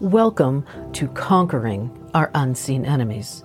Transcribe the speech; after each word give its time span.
Welcome 0.00 0.66
to 0.94 1.06
Conquering 1.06 2.10
Our 2.14 2.28
Unseen 2.34 2.84
Enemies. 2.84 3.44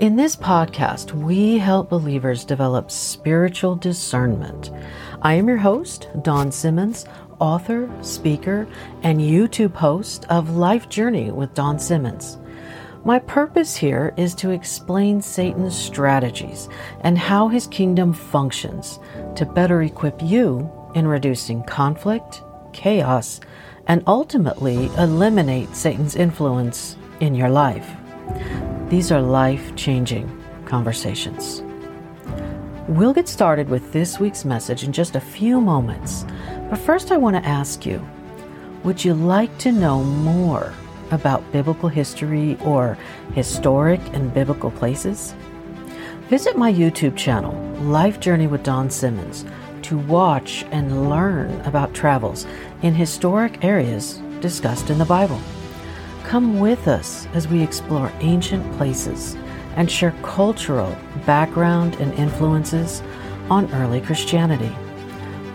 In 0.00 0.16
this 0.16 0.34
podcast, 0.34 1.12
we 1.12 1.58
help 1.58 1.90
believers 1.90 2.46
develop 2.46 2.90
spiritual 2.90 3.76
discernment. 3.76 4.70
I 5.20 5.34
am 5.34 5.46
your 5.46 5.58
host, 5.58 6.08
Dawn 6.22 6.50
Simmons, 6.50 7.04
author, 7.38 7.94
speaker, 8.00 8.66
and 9.02 9.20
YouTube 9.20 9.74
host 9.74 10.24
of 10.30 10.56
Life 10.56 10.88
Journey 10.88 11.30
with 11.30 11.52
Dawn 11.52 11.78
Simmons. 11.78 12.38
My 13.04 13.18
purpose 13.18 13.76
here 13.76 14.14
is 14.16 14.34
to 14.36 14.52
explain 14.52 15.20
Satan's 15.20 15.76
strategies 15.76 16.66
and 17.02 17.18
how 17.18 17.48
his 17.48 17.66
kingdom 17.66 18.14
functions 18.14 18.98
to 19.36 19.44
better 19.44 19.82
equip 19.82 20.22
you 20.22 20.72
in 20.94 21.06
reducing 21.06 21.62
conflict, 21.64 22.42
chaos, 22.72 23.38
and 23.86 24.02
ultimately 24.06 24.86
eliminate 24.98 25.74
Satan's 25.74 26.16
influence 26.16 26.96
in 27.20 27.34
your 27.34 27.50
life. 27.50 27.88
These 28.88 29.12
are 29.12 29.20
life 29.20 29.74
changing 29.76 30.30
conversations. 30.64 31.62
We'll 32.88 33.14
get 33.14 33.28
started 33.28 33.68
with 33.68 33.92
this 33.92 34.18
week's 34.18 34.44
message 34.44 34.84
in 34.84 34.92
just 34.92 35.16
a 35.16 35.20
few 35.20 35.60
moments, 35.60 36.24
but 36.70 36.78
first 36.78 37.12
I 37.12 37.16
want 37.16 37.36
to 37.36 37.48
ask 37.48 37.86
you 37.86 38.06
would 38.84 39.02
you 39.02 39.14
like 39.14 39.56
to 39.58 39.72
know 39.72 40.04
more 40.04 40.74
about 41.10 41.50
biblical 41.52 41.88
history 41.88 42.58
or 42.60 42.98
historic 43.32 44.00
and 44.12 44.34
biblical 44.34 44.70
places? 44.70 45.34
Visit 46.28 46.58
my 46.58 46.70
YouTube 46.72 47.16
channel, 47.16 47.54
Life 47.82 48.20
Journey 48.20 48.46
with 48.46 48.62
Dawn 48.62 48.90
Simmons 48.90 49.46
to 49.84 49.98
watch 49.98 50.64
and 50.70 51.10
learn 51.10 51.60
about 51.62 51.92
travels 51.92 52.46
in 52.84 52.94
historic 52.94 53.64
areas 53.64 54.20
discussed 54.40 54.90
in 54.90 54.98
the 54.98 55.04
Bible. 55.06 55.40
Come 56.22 56.60
with 56.60 56.86
us 56.86 57.26
as 57.32 57.48
we 57.48 57.62
explore 57.62 58.12
ancient 58.20 58.70
places 58.76 59.36
and 59.76 59.90
share 59.90 60.14
cultural 60.22 60.94
background 61.24 61.94
and 61.94 62.12
influences 62.14 63.02
on 63.48 63.72
early 63.72 64.02
Christianity. 64.02 64.70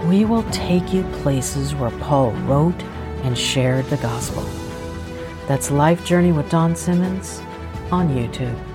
We 0.08 0.26
will 0.26 0.44
take 0.52 0.92
you 0.92 1.04
places 1.22 1.76
where 1.76 1.92
Paul 2.00 2.32
wrote 2.48 2.82
and 3.22 3.38
shared 3.38 3.86
the 3.86 3.98
gospel. 3.98 4.44
That's 5.48 5.70
Life 5.70 6.04
Journey 6.04 6.32
with 6.32 6.50
Dawn 6.50 6.76
Simmons 6.76 7.42
on 7.92 8.10
YouTube. 8.10 8.69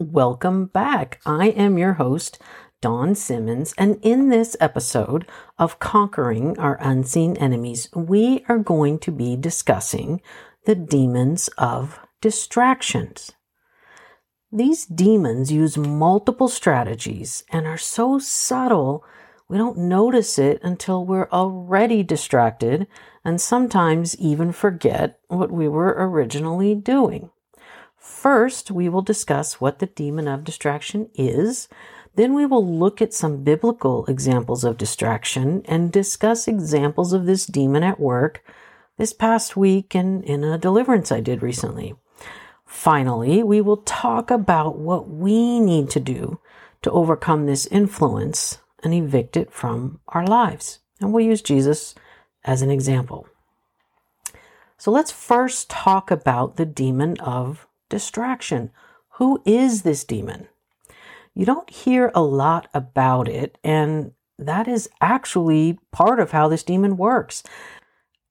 Welcome 0.00 0.66
back. 0.66 1.20
I 1.26 1.48
am 1.48 1.76
your 1.76 1.94
host, 1.94 2.38
Dawn 2.80 3.16
Simmons, 3.16 3.74
and 3.76 3.98
in 4.00 4.28
this 4.28 4.56
episode 4.60 5.26
of 5.58 5.80
Conquering 5.80 6.56
Our 6.56 6.78
Unseen 6.80 7.36
Enemies, 7.36 7.88
we 7.92 8.44
are 8.48 8.58
going 8.58 9.00
to 9.00 9.10
be 9.10 9.34
discussing 9.34 10.20
the 10.66 10.76
demons 10.76 11.50
of 11.58 11.98
distractions. 12.20 13.32
These 14.52 14.86
demons 14.86 15.50
use 15.50 15.76
multiple 15.76 16.46
strategies 16.46 17.42
and 17.50 17.66
are 17.66 17.76
so 17.76 18.20
subtle 18.20 19.04
we 19.48 19.58
don't 19.58 19.78
notice 19.78 20.38
it 20.38 20.60
until 20.62 21.04
we're 21.04 21.28
already 21.32 22.04
distracted 22.04 22.86
and 23.24 23.40
sometimes 23.40 24.16
even 24.18 24.52
forget 24.52 25.18
what 25.26 25.50
we 25.50 25.66
were 25.66 25.96
originally 25.98 26.76
doing. 26.76 27.30
First, 28.08 28.72
we 28.72 28.88
will 28.88 29.02
discuss 29.02 29.60
what 29.60 29.78
the 29.78 29.86
demon 29.86 30.26
of 30.26 30.42
distraction 30.42 31.08
is. 31.14 31.68
Then 32.16 32.34
we 32.34 32.46
will 32.46 32.66
look 32.66 33.00
at 33.00 33.14
some 33.14 33.44
biblical 33.44 34.04
examples 34.06 34.64
of 34.64 34.76
distraction 34.76 35.62
and 35.66 35.92
discuss 35.92 36.48
examples 36.48 37.12
of 37.12 37.26
this 37.26 37.46
demon 37.46 37.84
at 37.84 38.00
work 38.00 38.42
this 38.96 39.12
past 39.12 39.56
week 39.56 39.94
and 39.94 40.24
in 40.24 40.42
a 40.42 40.58
deliverance 40.58 41.12
I 41.12 41.20
did 41.20 41.42
recently. 41.42 41.94
Finally, 42.66 43.44
we 43.44 43.60
will 43.60 43.76
talk 43.76 44.32
about 44.32 44.78
what 44.78 45.08
we 45.08 45.60
need 45.60 45.88
to 45.90 46.00
do 46.00 46.40
to 46.82 46.90
overcome 46.90 47.46
this 47.46 47.66
influence 47.66 48.58
and 48.82 48.92
evict 48.92 49.36
it 49.36 49.52
from 49.52 50.00
our 50.08 50.26
lives. 50.26 50.80
And 50.98 51.12
we'll 51.12 51.24
use 51.24 51.42
Jesus 51.42 51.94
as 52.42 52.62
an 52.62 52.70
example. 52.70 53.28
So 54.76 54.90
let's 54.90 55.12
first 55.12 55.70
talk 55.70 56.10
about 56.10 56.56
the 56.56 56.66
demon 56.66 57.16
of 57.20 57.66
distraction. 57.88 58.70
Who 59.18 59.42
is 59.44 59.82
this 59.82 60.04
demon? 60.04 60.48
You 61.34 61.44
don't 61.46 61.70
hear 61.70 62.10
a 62.14 62.22
lot 62.22 62.68
about 62.74 63.28
it, 63.28 63.58
and 63.62 64.12
that 64.38 64.68
is 64.68 64.88
actually 65.00 65.78
part 65.92 66.20
of 66.20 66.30
how 66.30 66.48
this 66.48 66.62
demon 66.62 66.96
works. 66.96 67.42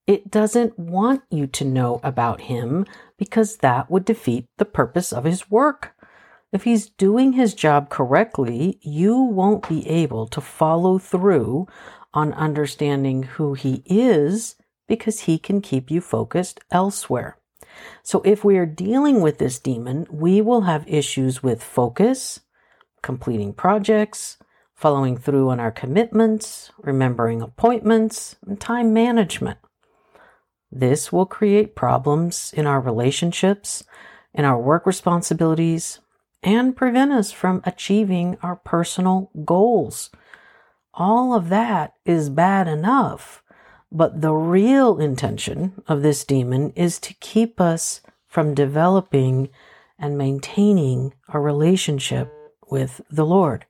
It 0.06 0.30
doesn't 0.30 0.78
want 0.78 1.22
you 1.30 1.46
to 1.46 1.64
know 1.64 2.00
about 2.02 2.42
him 2.42 2.86
because 3.18 3.58
that 3.58 3.90
would 3.90 4.04
defeat 4.04 4.46
the 4.56 4.64
purpose 4.64 5.12
of 5.12 5.24
his 5.24 5.50
work. 5.50 5.94
If 6.50 6.64
he's 6.64 6.88
doing 6.88 7.34
his 7.34 7.52
job 7.52 7.90
correctly, 7.90 8.78
you 8.80 9.20
won't 9.20 9.68
be 9.68 9.86
able 9.86 10.26
to 10.28 10.40
follow 10.40 10.98
through 10.98 11.68
on 12.14 12.32
understanding 12.32 13.24
who 13.24 13.52
he 13.52 13.82
is 13.84 14.56
because 14.86 15.20
he 15.20 15.38
can 15.38 15.60
keep 15.60 15.90
you 15.90 16.00
focused 16.00 16.60
elsewhere. 16.70 17.36
So 18.02 18.22
if 18.24 18.44
we 18.44 18.56
are 18.58 18.66
dealing 18.66 19.20
with 19.20 19.38
this 19.38 19.58
demon, 19.58 20.06
we 20.10 20.40
will 20.40 20.62
have 20.62 20.88
issues 20.88 21.42
with 21.42 21.62
focus, 21.62 22.40
completing 23.02 23.52
projects, 23.52 24.38
following 24.74 25.16
through 25.16 25.50
on 25.50 25.58
our 25.58 25.72
commitments, 25.72 26.70
remembering 26.78 27.42
appointments, 27.42 28.36
and 28.46 28.60
time 28.60 28.92
management. 28.92 29.58
This 30.70 31.12
will 31.12 31.26
create 31.26 31.74
problems 31.74 32.52
in 32.56 32.66
our 32.66 32.80
relationships, 32.80 33.84
in 34.34 34.44
our 34.44 34.60
work 34.60 34.86
responsibilities, 34.86 36.00
and 36.42 36.76
prevent 36.76 37.12
us 37.12 37.32
from 37.32 37.62
achieving 37.64 38.36
our 38.42 38.56
personal 38.56 39.30
goals. 39.44 40.10
All 40.94 41.34
of 41.34 41.48
that 41.48 41.94
is 42.04 42.30
bad 42.30 42.68
enough. 42.68 43.42
But 43.90 44.20
the 44.20 44.34
real 44.34 44.98
intention 44.98 45.82
of 45.88 46.02
this 46.02 46.24
demon 46.24 46.72
is 46.76 46.98
to 47.00 47.14
keep 47.14 47.60
us 47.60 48.02
from 48.26 48.54
developing 48.54 49.48
and 49.98 50.18
maintaining 50.18 51.14
a 51.28 51.40
relationship 51.40 52.32
with 52.70 53.00
the 53.10 53.24
Lord. 53.24 53.64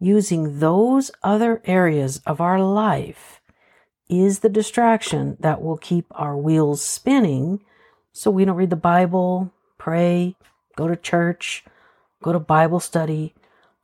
Using 0.00 0.58
those 0.58 1.10
other 1.22 1.62
areas 1.64 2.20
of 2.26 2.40
our 2.40 2.60
life 2.60 3.40
is 4.08 4.40
the 4.40 4.48
distraction 4.48 5.36
that 5.40 5.62
will 5.62 5.78
keep 5.78 6.06
our 6.10 6.36
wheels 6.36 6.84
spinning 6.84 7.64
so 8.12 8.30
we 8.30 8.44
don't 8.44 8.56
read 8.56 8.70
the 8.70 8.76
Bible, 8.76 9.52
pray, 9.78 10.36
go 10.76 10.88
to 10.88 10.96
church, 10.96 11.64
go 12.22 12.32
to 12.32 12.38
Bible 12.38 12.80
study, 12.80 13.34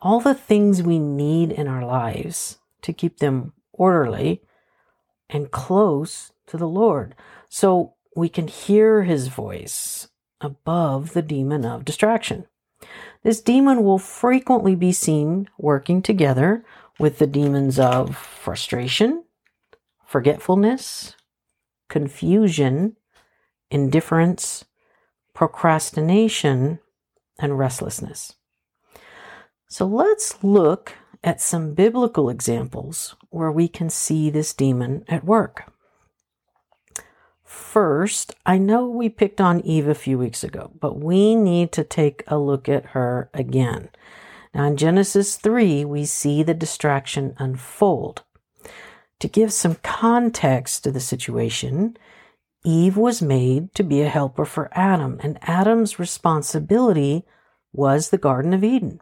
all 0.01 0.21
the 0.21 0.35
things 0.35 0.83
we 0.83 0.99
need 0.99 1.53
in 1.53 1.67
our 1.69 1.85
lives 1.85 2.59
to 2.83 2.93
keep 2.93 3.19
them 3.19 3.53
orderly 3.73 4.43
and 5.31 5.51
close 5.51 6.33
to 6.47 6.57
the 6.57 6.69
Lord. 6.69 7.15
So 7.49 7.95
we 8.15 8.29
can 8.29 8.49
hear 8.49 9.05
his 9.05 9.29
voice 9.29 10.09
above 10.41 11.13
the 11.13 11.23
demon 11.23 11.65
of 11.65 11.85
distraction. 11.85 12.47
This 13.23 13.41
demon 13.41 13.85
will 13.85 13.99
frequently 13.99 14.75
be 14.75 14.93
seen 14.93 15.49
working 15.59 16.03
together 16.03 16.65
with 16.99 17.19
the 17.19 17.27
demons 17.27 17.79
of 17.79 18.17
frustration, 18.17 19.25
forgetfulness, 20.07 21.15
confusion, 21.89 22.97
indifference, 23.71 24.65
procrastination, 25.35 26.79
and 27.39 27.59
restlessness. 27.59 28.35
So 29.69 29.87
let's 29.87 30.43
look 30.43 30.95
at 31.23 31.41
some 31.41 31.75
biblical 31.75 32.31
examples 32.31 33.15
where 33.31 33.53
we 33.53 33.69
can 33.69 33.91
see 33.91 34.31
this 34.31 34.55
demon 34.55 35.05
at 35.09 35.25
work. 35.25 35.73
First, 37.45 38.35
I 38.47 38.59
know 38.59 38.89
we 38.89 39.09
picked 39.09 39.41
on 39.41 39.61
Eve 39.61 39.89
a 39.89 39.95
few 39.95 40.17
weeks 40.17 40.45
ago, 40.45 40.71
but 40.81 40.99
we 40.99 41.35
need 41.35 41.73
to 41.73 41.85
take 41.85 42.23
a 42.29 42.39
look 42.39 42.69
at 42.69 42.87
her 42.87 43.29
again. 43.35 43.91
Now, 44.55 44.65
in 44.65 44.77
Genesis 44.77 45.37
3, 45.37 45.85
we 45.85 46.05
see 46.05 46.43
the 46.43 46.55
distraction 46.55 47.35
unfold. 47.39 48.23
To 49.19 49.29
give 49.29 49.53
some 49.53 49.77
context 49.83 50.85
to 50.85 50.93
the 50.93 51.01
situation, 51.01 51.97
Eve 52.65 52.97
was 52.97 53.21
made 53.21 53.75
to 53.75 53.83
be 53.83 54.01
a 54.01 54.09
helper 54.09 54.45
for 54.45 54.71
Adam, 54.73 55.19
and 55.23 55.39
Adam's 55.43 55.99
responsibility 55.99 57.25
was 57.73 58.11
the 58.11 58.19
Garden 58.19 58.53
of 58.55 58.65
Eden. 58.65 59.01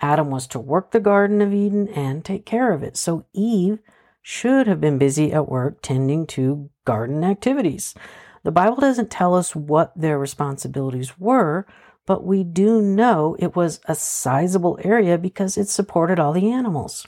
Adam 0.00 0.30
was 0.30 0.46
to 0.48 0.58
work 0.58 0.90
the 0.90 1.00
Garden 1.00 1.40
of 1.40 1.54
Eden 1.54 1.88
and 1.88 2.24
take 2.24 2.44
care 2.44 2.72
of 2.72 2.82
it. 2.82 2.96
So 2.96 3.24
Eve 3.32 3.78
should 4.22 4.66
have 4.66 4.80
been 4.80 4.98
busy 4.98 5.32
at 5.32 5.48
work 5.48 5.80
tending 5.82 6.26
to 6.26 6.68
garden 6.84 7.24
activities. 7.24 7.94
The 8.42 8.50
Bible 8.50 8.76
doesn't 8.76 9.10
tell 9.10 9.34
us 9.34 9.56
what 9.56 9.92
their 9.96 10.18
responsibilities 10.18 11.18
were, 11.18 11.66
but 12.06 12.24
we 12.24 12.44
do 12.44 12.80
know 12.80 13.36
it 13.38 13.56
was 13.56 13.80
a 13.86 13.94
sizable 13.94 14.78
area 14.82 15.18
because 15.18 15.56
it 15.56 15.68
supported 15.68 16.20
all 16.20 16.32
the 16.32 16.50
animals. 16.50 17.06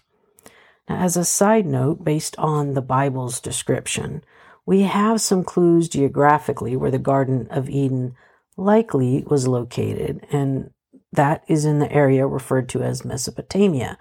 Now, 0.88 0.98
as 0.98 1.16
a 1.16 1.24
side 1.24 1.66
note, 1.66 2.04
based 2.04 2.36
on 2.38 2.74
the 2.74 2.82
Bible's 2.82 3.40
description, 3.40 4.24
we 4.66 4.82
have 4.82 5.20
some 5.20 5.44
clues 5.44 5.88
geographically 5.88 6.76
where 6.76 6.90
the 6.90 6.98
Garden 6.98 7.46
of 7.50 7.68
Eden 7.68 8.16
likely 8.56 9.24
was 9.26 9.46
located, 9.46 10.26
and 10.32 10.70
that 11.12 11.44
is 11.48 11.64
in 11.64 11.78
the 11.78 11.90
area 11.92 12.26
referred 12.26 12.68
to 12.70 12.82
as 12.82 13.04
Mesopotamia. 13.04 13.98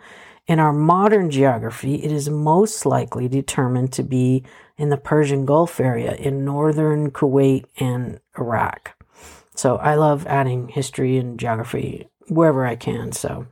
In 0.48 0.60
our 0.60 0.74
modern 0.74 1.30
geography, 1.30 1.96
it 1.96 2.12
is 2.12 2.30
most 2.30 2.86
likely 2.86 3.28
determined 3.28 3.92
to 3.94 4.04
be 4.04 4.44
in 4.78 4.90
the 4.90 4.98
Persian 4.98 5.46
Gulf 5.46 5.80
area 5.80 6.14
in 6.14 6.46
northern 6.46 7.12
Kuwait 7.12 7.66
and 7.80 8.20
Iraq. 8.38 8.96
So 9.56 9.78
I 9.78 9.96
love 9.96 10.26
adding 10.28 10.70
history 10.70 11.18
and 11.18 11.40
geography 11.40 12.08
wherever 12.28 12.66
I 12.66 12.76
can. 12.76 13.12
So, 13.12 13.48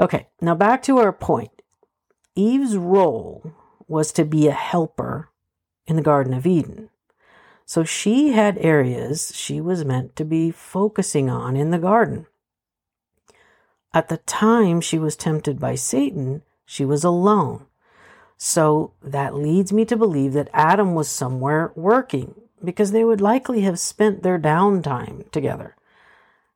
okay, 0.00 0.28
now 0.40 0.54
back 0.54 0.82
to 0.84 0.98
our 0.98 1.12
point. 1.12 1.50
Eve's 2.34 2.76
role 2.76 3.52
was 3.86 4.10
to 4.12 4.24
be 4.24 4.48
a 4.48 4.52
helper 4.52 5.28
in 5.86 5.96
the 5.96 6.02
Garden 6.02 6.32
of 6.32 6.46
Eden. 6.46 6.88
So 7.66 7.84
she 7.84 8.32
had 8.32 8.58
areas 8.58 9.32
she 9.34 9.60
was 9.60 9.84
meant 9.84 10.16
to 10.16 10.24
be 10.24 10.50
focusing 10.50 11.30
on 11.30 11.56
in 11.56 11.70
the 11.70 11.78
garden. 11.78 12.26
At 13.94 14.08
the 14.08 14.18
time 14.18 14.80
she 14.80 14.98
was 14.98 15.16
tempted 15.16 15.60
by 15.60 15.74
Satan, 15.74 16.42
she 16.64 16.84
was 16.84 17.04
alone. 17.04 17.66
So 18.38 18.94
that 19.02 19.34
leads 19.34 19.72
me 19.72 19.84
to 19.84 19.96
believe 19.96 20.32
that 20.32 20.50
Adam 20.52 20.94
was 20.94 21.08
somewhere 21.08 21.72
working 21.76 22.34
because 22.64 22.90
they 22.92 23.04
would 23.04 23.20
likely 23.20 23.60
have 23.62 23.78
spent 23.78 24.22
their 24.22 24.38
downtime 24.38 25.30
together. 25.30 25.76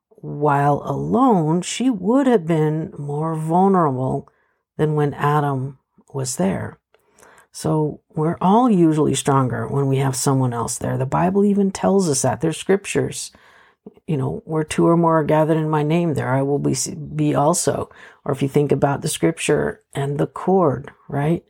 While 0.08 0.82
alone, 0.84 1.62
she 1.62 1.90
would 1.90 2.26
have 2.26 2.46
been 2.46 2.92
more 2.98 3.36
vulnerable 3.36 4.28
than 4.76 4.94
when 4.94 5.14
Adam 5.14 5.78
was 6.12 6.36
there. 6.36 6.78
So 7.52 8.00
we're 8.14 8.38
all 8.40 8.70
usually 8.70 9.14
stronger 9.14 9.66
when 9.68 9.86
we 9.86 9.98
have 9.98 10.16
someone 10.16 10.52
else 10.52 10.78
there. 10.78 10.98
The 10.98 11.06
Bible 11.06 11.44
even 11.44 11.70
tells 11.70 12.08
us 12.08 12.22
that. 12.22 12.40
There's 12.40 12.56
scriptures 12.56 13.30
you 14.06 14.16
know, 14.16 14.42
where 14.44 14.64
two 14.64 14.86
or 14.86 14.96
more 14.96 15.20
are 15.20 15.24
gathered 15.24 15.56
in 15.56 15.68
my 15.68 15.82
name, 15.82 16.14
there 16.14 16.34
I 16.34 16.42
will 16.42 16.58
be, 16.58 16.74
be 17.14 17.34
also. 17.34 17.90
Or 18.24 18.32
if 18.32 18.42
you 18.42 18.48
think 18.48 18.72
about 18.72 19.02
the 19.02 19.08
scripture 19.08 19.82
and 19.94 20.18
the 20.18 20.26
cord, 20.26 20.90
right? 21.08 21.44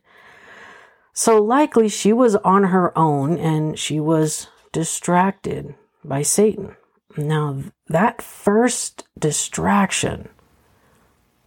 So 1.13 1.41
likely 1.41 1.89
she 1.89 2.13
was 2.13 2.35
on 2.37 2.65
her 2.65 2.97
own 2.97 3.37
and 3.37 3.77
she 3.77 3.99
was 3.99 4.47
distracted 4.71 5.73
by 6.03 6.21
Satan. 6.21 6.75
Now, 7.17 7.63
that 7.87 8.21
first 8.21 9.07
distraction 9.17 10.29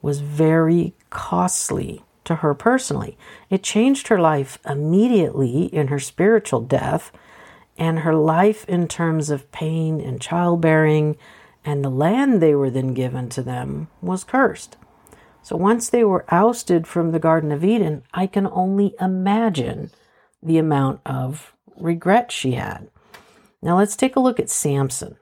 was 0.03 0.21
very 0.21 0.95
costly 1.11 2.03
to 2.25 2.37
her 2.37 2.55
personally. 2.55 3.17
It 3.49 3.63
changed 3.63 4.09
her 4.09 4.21
life 4.21 4.59
immediately 4.69 5.67
in 5.67 5.89
her 5.89 5.99
spiritual 5.99 6.61
death 6.61 7.13
and 7.81 8.01
her 8.01 8.15
life 8.15 8.65
in 8.69 8.87
terms 8.87 9.31
of 9.31 9.51
pain 9.51 10.03
and 10.03 10.21
childbearing 10.21 11.17
and 11.65 11.83
the 11.83 11.91
land 11.91 12.41
they 12.41 12.55
were 12.55 12.71
then 12.71 12.93
given 12.93 13.29
to 13.31 13.43
them 13.43 13.89
was 14.03 14.23
cursed. 14.23 14.77
So 15.43 15.57
once 15.57 15.89
they 15.89 16.05
were 16.05 16.27
ousted 16.29 16.87
from 16.87 17.11
the 17.11 17.19
Garden 17.19 17.51
of 17.51 17.65
Eden, 17.65 18.03
I 18.13 18.27
can 18.27 18.47
only 18.47 18.95
imagine 19.01 19.91
the 20.43 20.59
amount 20.59 21.01
of 21.07 21.55
regret 21.77 22.31
she 22.31 22.53
had. 22.53 22.91
Now 23.63 23.79
let's 23.79 23.97
take 23.97 24.15
a 24.15 24.21
look 24.21 24.39
at 24.39 24.51
Samson. 24.51 25.17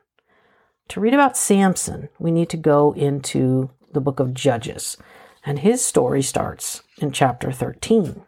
To 0.88 1.00
read 1.00 1.14
about 1.14 1.36
Samson, 1.36 2.08
we 2.18 2.32
need 2.32 2.48
to 2.50 2.56
go 2.56 2.92
into 2.94 3.70
the 3.92 4.00
book 4.00 4.18
of 4.18 4.34
Judges, 4.34 4.96
and 5.44 5.60
his 5.60 5.84
story 5.84 6.22
starts 6.22 6.82
in 7.00 7.12
chapter 7.12 7.52
13. 7.52 8.22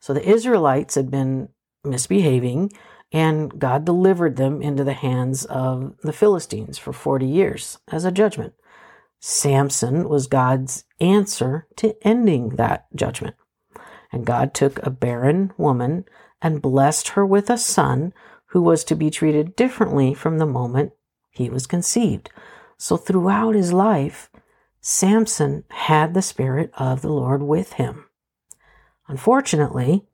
So 0.00 0.12
the 0.12 0.28
Israelites 0.28 0.96
had 0.96 1.10
been 1.10 1.48
misbehaving, 1.84 2.72
and 3.12 3.58
God 3.58 3.84
delivered 3.84 4.36
them 4.36 4.62
into 4.62 4.84
the 4.84 4.94
hands 4.94 5.44
of 5.44 5.94
the 6.02 6.12
Philistines 6.12 6.78
for 6.78 6.92
40 6.92 7.26
years 7.26 7.78
as 7.88 8.04
a 8.04 8.12
judgment. 8.12 8.54
Samson 9.20 10.08
was 10.08 10.26
God's 10.26 10.84
answer 11.00 11.66
to 11.76 11.94
ending 12.02 12.50
that 12.50 12.86
judgment. 12.94 13.36
And 14.10 14.26
God 14.26 14.52
took 14.52 14.84
a 14.84 14.90
barren 14.90 15.52
woman 15.56 16.04
and 16.40 16.60
blessed 16.62 17.10
her 17.10 17.24
with 17.24 17.48
a 17.48 17.58
son 17.58 18.12
who 18.46 18.60
was 18.60 18.84
to 18.84 18.96
be 18.96 19.10
treated 19.10 19.56
differently 19.56 20.12
from 20.12 20.38
the 20.38 20.46
moment 20.46 20.92
he 21.30 21.48
was 21.48 21.66
conceived. 21.66 22.30
So 22.76 22.96
throughout 22.96 23.54
his 23.54 23.72
life, 23.72 24.30
Samson 24.80 25.64
had 25.70 26.14
the 26.14 26.20
Spirit 26.20 26.70
of 26.76 27.00
the 27.00 27.12
Lord 27.12 27.42
with 27.42 27.74
him. 27.74 28.06
Unfortunately, 29.06 30.04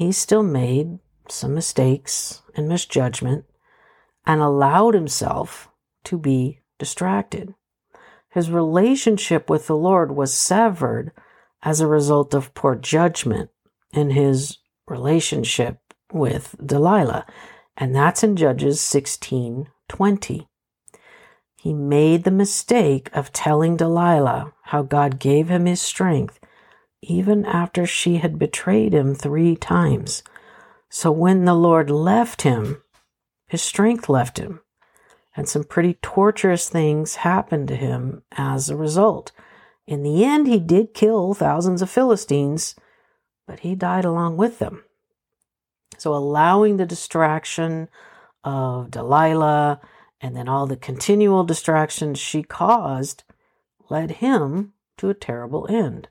he 0.00 0.12
still 0.12 0.42
made 0.42 0.98
some 1.28 1.54
mistakes 1.54 2.40
and 2.54 2.66
misjudgment 2.66 3.44
and 4.24 4.40
allowed 4.40 4.94
himself 4.94 5.68
to 6.02 6.16
be 6.16 6.58
distracted. 6.78 7.54
His 8.30 8.50
relationship 8.50 9.50
with 9.50 9.66
the 9.66 9.76
Lord 9.76 10.12
was 10.12 10.32
severed 10.32 11.12
as 11.62 11.82
a 11.82 11.86
result 11.86 12.32
of 12.32 12.54
poor 12.54 12.76
judgment 12.76 13.50
in 13.92 14.08
his 14.08 14.56
relationship 14.88 15.76
with 16.10 16.56
Delilah, 16.64 17.26
and 17.76 17.94
that's 17.94 18.24
in 18.24 18.36
Judges 18.36 18.80
16:20. 18.80 20.48
He 21.56 21.74
made 21.74 22.24
the 22.24 22.30
mistake 22.30 23.10
of 23.12 23.34
telling 23.34 23.76
Delilah 23.76 24.54
how 24.62 24.80
God 24.80 25.18
gave 25.18 25.50
him 25.50 25.66
his 25.66 25.82
strength 25.82 26.39
even 27.02 27.44
after 27.44 27.86
she 27.86 28.16
had 28.16 28.38
betrayed 28.38 28.92
him 28.92 29.14
three 29.14 29.56
times. 29.56 30.22
So 30.88 31.10
when 31.10 31.44
the 31.44 31.54
Lord 31.54 31.90
left 31.90 32.42
him, 32.42 32.82
his 33.46 33.62
strength 33.62 34.08
left 34.08 34.38
him, 34.38 34.60
and 35.36 35.48
some 35.48 35.64
pretty 35.64 35.94
torturous 36.02 36.68
things 36.68 37.16
happened 37.16 37.68
to 37.68 37.76
him 37.76 38.22
as 38.32 38.68
a 38.68 38.76
result. 38.76 39.32
In 39.86 40.02
the 40.02 40.24
end, 40.24 40.46
he 40.46 40.60
did 40.60 40.94
kill 40.94 41.34
thousands 41.34 41.82
of 41.82 41.90
Philistines, 41.90 42.74
but 43.46 43.60
he 43.60 43.74
died 43.74 44.04
along 44.04 44.36
with 44.36 44.58
them. 44.58 44.84
So 45.98 46.14
allowing 46.14 46.76
the 46.76 46.86
distraction 46.86 47.88
of 48.44 48.90
Delilah 48.90 49.80
and 50.20 50.36
then 50.36 50.48
all 50.48 50.66
the 50.66 50.76
continual 50.76 51.44
distractions 51.44 52.18
she 52.18 52.42
caused 52.42 53.24
led 53.88 54.12
him 54.12 54.72
to 54.98 55.08
a 55.08 55.14
terrible 55.14 55.66
end. 55.68 56.08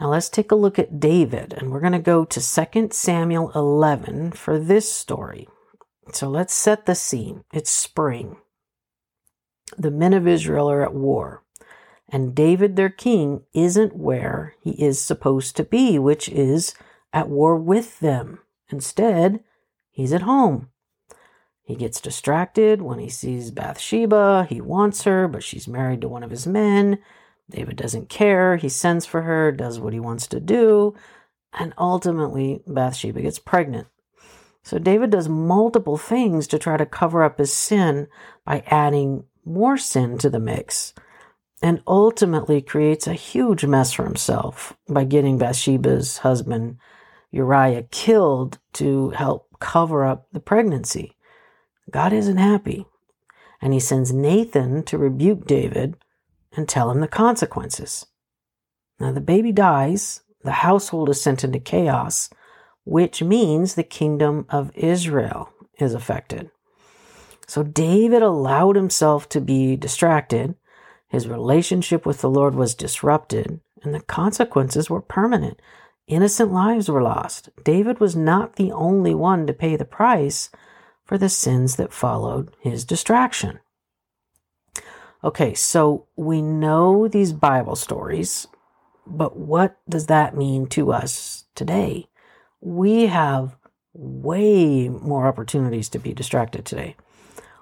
Now 0.00 0.10
let's 0.10 0.28
take 0.28 0.50
a 0.50 0.56
look 0.56 0.78
at 0.78 0.98
David, 0.98 1.52
and 1.52 1.70
we're 1.70 1.80
going 1.80 1.92
to 1.92 1.98
go 1.98 2.24
to 2.24 2.66
2 2.72 2.88
Samuel 2.92 3.52
11 3.54 4.32
for 4.32 4.58
this 4.58 4.92
story. 4.92 5.48
So 6.12 6.28
let's 6.28 6.54
set 6.54 6.86
the 6.86 6.94
scene. 6.94 7.44
It's 7.52 7.70
spring. 7.70 8.36
The 9.78 9.90
men 9.90 10.12
of 10.12 10.26
Israel 10.26 10.70
are 10.70 10.82
at 10.82 10.94
war, 10.94 11.42
and 12.08 12.34
David, 12.34 12.76
their 12.76 12.90
king, 12.90 13.42
isn't 13.54 13.96
where 13.96 14.54
he 14.60 14.72
is 14.72 15.00
supposed 15.00 15.56
to 15.56 15.64
be, 15.64 15.98
which 15.98 16.28
is 16.28 16.74
at 17.12 17.28
war 17.28 17.56
with 17.56 18.00
them. 18.00 18.40
Instead, 18.70 19.42
he's 19.90 20.12
at 20.12 20.22
home. 20.22 20.68
He 21.62 21.76
gets 21.76 22.00
distracted 22.00 22.82
when 22.82 22.98
he 22.98 23.08
sees 23.08 23.50
Bathsheba. 23.50 24.46
He 24.50 24.60
wants 24.60 25.04
her, 25.04 25.26
but 25.28 25.42
she's 25.42 25.66
married 25.66 26.02
to 26.02 26.08
one 26.08 26.22
of 26.22 26.30
his 26.30 26.46
men. 26.46 26.98
David 27.50 27.76
doesn't 27.76 28.08
care. 28.08 28.56
He 28.56 28.68
sends 28.68 29.06
for 29.06 29.22
her, 29.22 29.52
does 29.52 29.78
what 29.78 29.92
he 29.92 30.00
wants 30.00 30.26
to 30.28 30.40
do, 30.40 30.94
and 31.52 31.74
ultimately 31.78 32.62
Bathsheba 32.66 33.22
gets 33.22 33.38
pregnant. 33.38 33.86
So 34.62 34.78
David 34.78 35.10
does 35.10 35.28
multiple 35.28 35.98
things 35.98 36.46
to 36.48 36.58
try 36.58 36.76
to 36.76 36.86
cover 36.86 37.22
up 37.22 37.38
his 37.38 37.52
sin 37.52 38.08
by 38.46 38.64
adding 38.66 39.24
more 39.44 39.76
sin 39.76 40.16
to 40.18 40.30
the 40.30 40.40
mix 40.40 40.94
and 41.62 41.82
ultimately 41.86 42.62
creates 42.62 43.06
a 43.06 43.12
huge 43.12 43.64
mess 43.64 43.92
for 43.92 44.04
himself 44.04 44.76
by 44.88 45.04
getting 45.04 45.38
Bathsheba's 45.38 46.18
husband 46.18 46.78
Uriah 47.30 47.82
killed 47.90 48.58
to 48.74 49.10
help 49.10 49.48
cover 49.60 50.04
up 50.04 50.28
the 50.32 50.40
pregnancy. 50.40 51.16
God 51.90 52.12
isn't 52.12 52.36
happy. 52.36 52.86
And 53.60 53.72
he 53.72 53.80
sends 53.80 54.12
Nathan 54.12 54.82
to 54.84 54.98
rebuke 54.98 55.46
David 55.46 55.96
and 56.56 56.68
tell 56.68 56.90
him 56.90 57.00
the 57.00 57.08
consequences. 57.08 58.06
Now, 59.00 59.12
the 59.12 59.20
baby 59.20 59.52
dies, 59.52 60.22
the 60.42 60.52
household 60.52 61.08
is 61.08 61.20
sent 61.20 61.42
into 61.42 61.58
chaos, 61.58 62.30
which 62.84 63.22
means 63.22 63.74
the 63.74 63.82
kingdom 63.82 64.46
of 64.48 64.76
Israel 64.76 65.50
is 65.78 65.94
affected. 65.94 66.50
So, 67.46 67.62
David 67.62 68.22
allowed 68.22 68.76
himself 68.76 69.28
to 69.30 69.40
be 69.40 69.76
distracted. 69.76 70.54
His 71.08 71.28
relationship 71.28 72.06
with 72.06 72.20
the 72.20 72.30
Lord 72.30 72.54
was 72.54 72.74
disrupted, 72.74 73.60
and 73.82 73.94
the 73.94 74.00
consequences 74.00 74.88
were 74.88 75.00
permanent. 75.00 75.60
Innocent 76.06 76.52
lives 76.52 76.88
were 76.88 77.02
lost. 77.02 77.48
David 77.64 77.98
was 78.00 78.14
not 78.14 78.56
the 78.56 78.72
only 78.72 79.14
one 79.14 79.46
to 79.46 79.52
pay 79.52 79.76
the 79.76 79.84
price 79.84 80.50
for 81.04 81.16
the 81.18 81.28
sins 81.28 81.76
that 81.76 81.92
followed 81.92 82.54
his 82.60 82.84
distraction. 82.84 83.60
Okay, 85.24 85.54
so 85.54 86.06
we 86.16 86.42
know 86.42 87.08
these 87.08 87.32
Bible 87.32 87.76
stories 87.76 88.46
But 89.06 89.36
what 89.36 89.76
does 89.88 90.06
that 90.06 90.36
mean 90.36 90.66
to 90.68 90.92
us 90.92 91.44
today? 91.54 92.06
We 92.60 93.06
have 93.06 93.56
way 93.92 94.88
more 94.88 95.26
opportunities 95.26 95.88
to 95.90 95.98
be 95.98 96.14
distracted 96.14 96.64
today. 96.64 96.96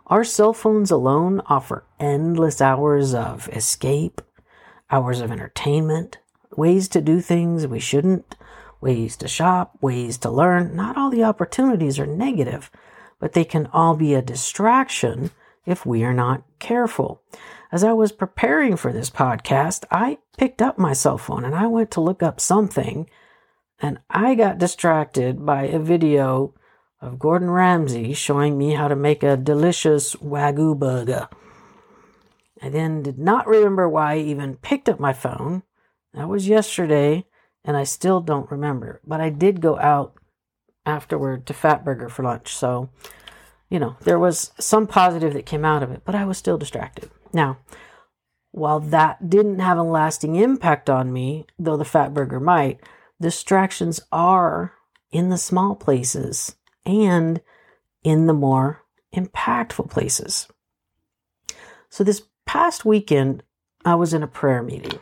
Our 0.07 0.25
cell 0.25 0.53
phones 0.53 0.91
alone 0.91 1.41
offer 1.47 1.85
endless 1.99 2.61
hours 2.61 3.15
of 3.15 3.49
escape, 3.49 4.21
hours 4.91 5.21
of 5.21 5.33
entertainment, 5.33 6.19
ways 6.57 6.89
to 6.89 7.01
do 7.01 7.21
things 7.21 7.67
we 7.67 7.81
shouldn't, 7.81 8.37
ways 8.81 9.17
to 9.19 9.29
shop, 9.29 9.79
ways 9.81 10.19
to 10.19 10.31
learn. 10.31 10.77
Not 10.77 10.97
all 10.97 11.11
the 11.11 11.25
opportunities 11.25 11.99
are 11.99 12.07
negative, 12.07 12.71
but 13.19 13.33
they 13.33 13.45
can 13.45 13.67
all 13.73 13.97
be 13.97 14.15
a 14.15 14.23
distraction 14.23 15.31
if 15.65 15.87
we 15.87 16.05
are 16.05 16.15
not 16.15 16.43
careful. 16.63 17.21
As 17.71 17.83
I 17.83 17.93
was 17.93 18.13
preparing 18.13 18.77
for 18.77 18.93
this 18.93 19.11
podcast, 19.11 19.85
I 19.91 20.19
picked 20.39 20.63
up 20.63 20.79
my 20.79 20.93
cell 20.93 21.19
phone 21.19 21.45
and 21.45 21.55
I 21.55 21.67
went 21.67 21.91
to 21.93 22.01
look 22.01 22.23
up 22.23 22.41
something 22.41 23.11
and 23.81 23.99
I 24.09 24.37
got 24.37 24.59
distracted 24.59 25.45
by 25.45 25.65
a 25.65 25.81
video 25.81 26.55
of 27.01 27.19
Gordon 27.19 27.51
Ramsay 27.51 28.13
showing 28.15 28.57
me 28.57 28.75
how 28.75 28.87
to 28.87 28.95
make 28.95 29.25
a 29.25 29.37
delicious 29.37 30.15
Wagyu 30.17 30.79
burger. 30.79 31.29
I 32.63 32.69
then 32.69 33.03
did 33.03 33.19
not 33.19 33.49
remember 33.49 33.89
why 33.89 34.13
I 34.13 34.19
even 34.19 34.55
picked 34.55 34.89
up 34.89 35.01
my 35.01 35.13
phone. 35.13 35.65
That 36.15 36.29
was 36.29 36.47
yesterday, 36.47 37.27
and 37.65 37.77
I 37.77 37.83
still 37.83 38.21
don't 38.21 38.51
remember. 38.51 39.01
But 39.05 39.21
I 39.21 39.31
did 39.31 39.61
go 39.61 39.77
out 39.81 40.15
afterward 40.87 41.45
to 41.47 41.55
Fatburger 41.55 42.09
for 42.09 42.23
lunch. 42.23 42.55
So, 42.55 42.91
you 43.73 43.81
know, 43.81 43.97
there 44.03 44.19
was 44.19 44.53
some 44.59 44.87
positive 44.87 45.33
that 45.33 45.47
came 45.47 45.65
out 45.65 45.83
of 45.83 45.91
it, 45.91 46.03
but 46.05 46.15
I 46.15 46.27
was 46.27 46.37
still 46.37 46.59
distracted. 46.59 47.11
Now, 47.33 47.57
while 48.51 48.81
that 48.81 49.31
didn't 49.31 49.61
have 49.61 49.79
a 49.79 49.83
lasting 49.83 50.37
impact 50.37 50.91
on 50.91 51.11
me, 51.11 51.47
though 51.59 51.79
the 51.79 51.85
fat 51.87 52.13
burger 52.13 52.39
might, 52.39 52.81
distractions 53.19 53.99
are 54.13 54.75
in 55.11 55.31
the 55.31 55.39
small 55.39 55.75
places 55.75 56.55
and 56.85 57.41
in 58.05 58.27
the 58.27 58.35
more 58.35 58.83
impactful 59.17 59.89
places. 59.89 60.49
So, 61.89 62.05
this 62.05 62.25
past 62.45 62.85
weekend, 62.85 63.43
I 63.87 63.95
was 63.95 64.13
in 64.13 64.23
a 64.23 64.29
prayer 64.29 64.63
meeting. 64.63 64.99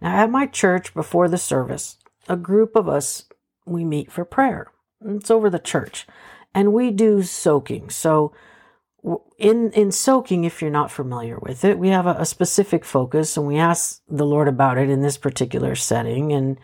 Now, 0.00 0.22
at 0.22 0.30
my 0.30 0.46
church 0.46 0.94
before 0.94 1.28
the 1.28 1.36
service, 1.36 1.98
a 2.30 2.36
group 2.36 2.76
of 2.76 2.88
us, 2.88 3.26
we 3.66 3.84
meet 3.84 4.10
for 4.10 4.24
prayer. 4.24 4.68
It's 5.04 5.30
over 5.30 5.50
the 5.50 5.58
church. 5.58 6.06
And 6.54 6.72
we 6.72 6.90
do 6.90 7.22
soaking. 7.22 7.90
So, 7.90 8.32
in 9.38 9.70
in 9.72 9.92
soaking 9.92 10.44
if 10.44 10.62
you're 10.62 10.70
not 10.70 10.90
familiar 10.90 11.38
with 11.38 11.62
it 11.62 11.78
we 11.78 11.90
have 11.90 12.06
a, 12.06 12.14
a, 12.20 12.24
specific 12.24 12.86
focus 12.86 13.36
and 13.36 13.46
we 13.46 13.58
ask 13.58 14.00
the 14.08 14.24
lord 14.24 14.48
about 14.48 14.78
it 14.78 14.88
in 14.88 15.02
this 15.02 15.18
particular 15.18 15.74
setting 15.74 16.32
and 16.32 16.56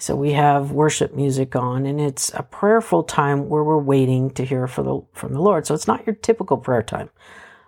so 0.00 0.16
we 0.16 0.32
have 0.32 0.72
worship 0.72 1.14
music 1.14 1.54
on 1.54 1.84
and 1.84 2.00
it's 2.00 2.32
a 2.32 2.42
prayerful 2.42 3.02
time 3.02 3.50
where 3.50 3.62
we're 3.62 3.76
waiting 3.76 4.30
to 4.30 4.46
hear 4.46 4.66
the, 4.66 5.02
from 5.12 5.34
the 5.34 5.42
Lord. 5.42 5.66
So 5.66 5.74
it's 5.74 5.86
not 5.86 6.06
your 6.06 6.14
typical 6.14 6.56
prayer 6.56 6.82
time. 6.82 7.10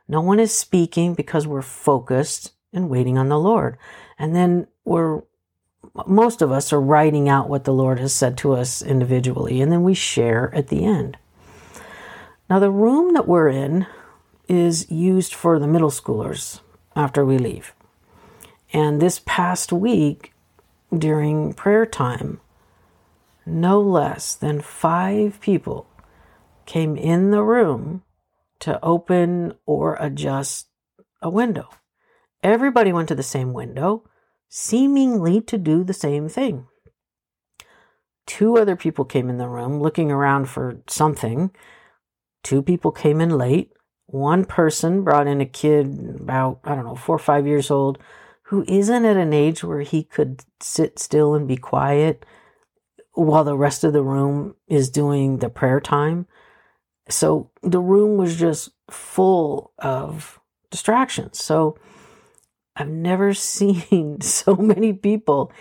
No 0.09 0.23
one 0.23 0.41
is 0.41 0.57
speaking 0.57 1.12
because 1.12 1.47
we're 1.47 1.61
focused 1.61 2.52
and 2.73 2.88
waiting 2.88 3.19
on 3.19 3.29
the 3.29 3.38
Lord. 3.38 3.76
And 4.19 4.35
then 4.35 4.67
we're, 4.87 5.21
most 6.07 6.41
of 6.41 6.50
us 6.50 6.73
are 6.73 6.81
writing 6.81 7.29
out 7.29 7.50
what 7.50 7.64
the 7.64 7.75
Lord 7.75 7.99
has 7.99 8.14
said 8.14 8.38
to 8.38 8.55
us 8.55 8.81
individually 8.81 9.61
and 9.61 9.71
then 9.71 9.83
we 9.83 9.93
share 9.93 10.55
at 10.55 10.69
the 10.69 10.87
end. 10.87 11.19
Now 12.49 12.59
the 12.59 12.71
room 12.71 13.15
that 13.15 13.29
we're 13.29 13.49
in 13.49 13.87
is 14.49 14.91
used 14.91 15.35
for 15.35 15.59
the 15.59 15.67
middle 15.67 15.91
schoolers 15.91 16.61
after 16.95 17.25
we 17.25 17.39
leave. 17.39 17.75
And 18.73 19.01
this 19.01 19.21
past 19.25 19.73
week, 19.73 20.33
during 20.97 21.55
prayer 21.55 21.87
time, 21.87 22.41
no 23.47 23.81
less 23.81 24.35
than 24.35 24.61
five 24.61 25.41
people 25.41 25.87
came 26.67 26.97
in 26.97 27.31
the 27.31 27.43
room 27.43 28.03
to 28.61 28.83
open 28.83 29.55
or 29.67 29.97
adjust 30.01 30.69
a 31.21 31.29
window. 31.29 31.69
Everybody 32.43 32.93
went 32.93 33.09
to 33.09 33.15
the 33.15 33.23
same 33.23 33.53
window, 33.53 34.05
seemingly 34.49 35.41
to 35.43 35.59
do 35.59 35.85
the 35.85 35.95
same 35.95 36.29
thing. 36.29 36.67
Two 38.27 38.57
other 38.57 38.77
people 38.77 39.05
came 39.05 39.29
in 39.29 39.39
the 39.39 39.49
room 39.49 39.81
looking 39.81 40.11
around 40.11 40.49
for 40.49 40.81
something. 40.89 41.51
Two 42.43 42.63
people 42.63 42.91
came 42.91 43.21
in 43.21 43.31
late. 43.31 43.73
One 44.07 44.45
person 44.45 45.05
brought 45.05 45.27
in 45.27 45.41
a 45.41 45.47
kid 45.47 46.17
about, 46.21 46.61
I 46.65 46.75
don't 46.75 46.85
know, 46.85 46.97
four 46.97 47.17
or 47.17 47.21
five 47.21 47.47
years 47.47 47.71
old 47.71 47.99
who 48.45 48.65
isn't 48.69 49.05
at 49.05 49.17
an 49.17 49.33
age 49.33 49.65
where 49.65 49.81
he 49.81 50.03
could 50.03 50.45
sit 50.61 50.99
still 50.99 51.35
and 51.35 51.49
be 51.49 51.57
quiet 51.57 52.27
while 53.15 53.45
the 53.45 53.57
rest 53.57 53.85
of 53.85 53.93
the 53.93 54.03
room 54.03 54.55
is 54.69 54.91
doing 54.91 55.39
the 55.39 55.49
prayer 55.49 55.81
time. 55.81 56.27
So 57.09 57.51
the 57.63 57.81
room 57.81 58.17
was 58.17 58.37
just 58.37 58.71
full 58.91 59.73
of 59.79 60.39
distractions. 60.71 61.43
So 61.43 61.79
I've 62.77 62.89
never 62.89 63.35
seen 63.35 64.21
so 64.21 64.57
many 64.57 64.93
people 64.93 65.53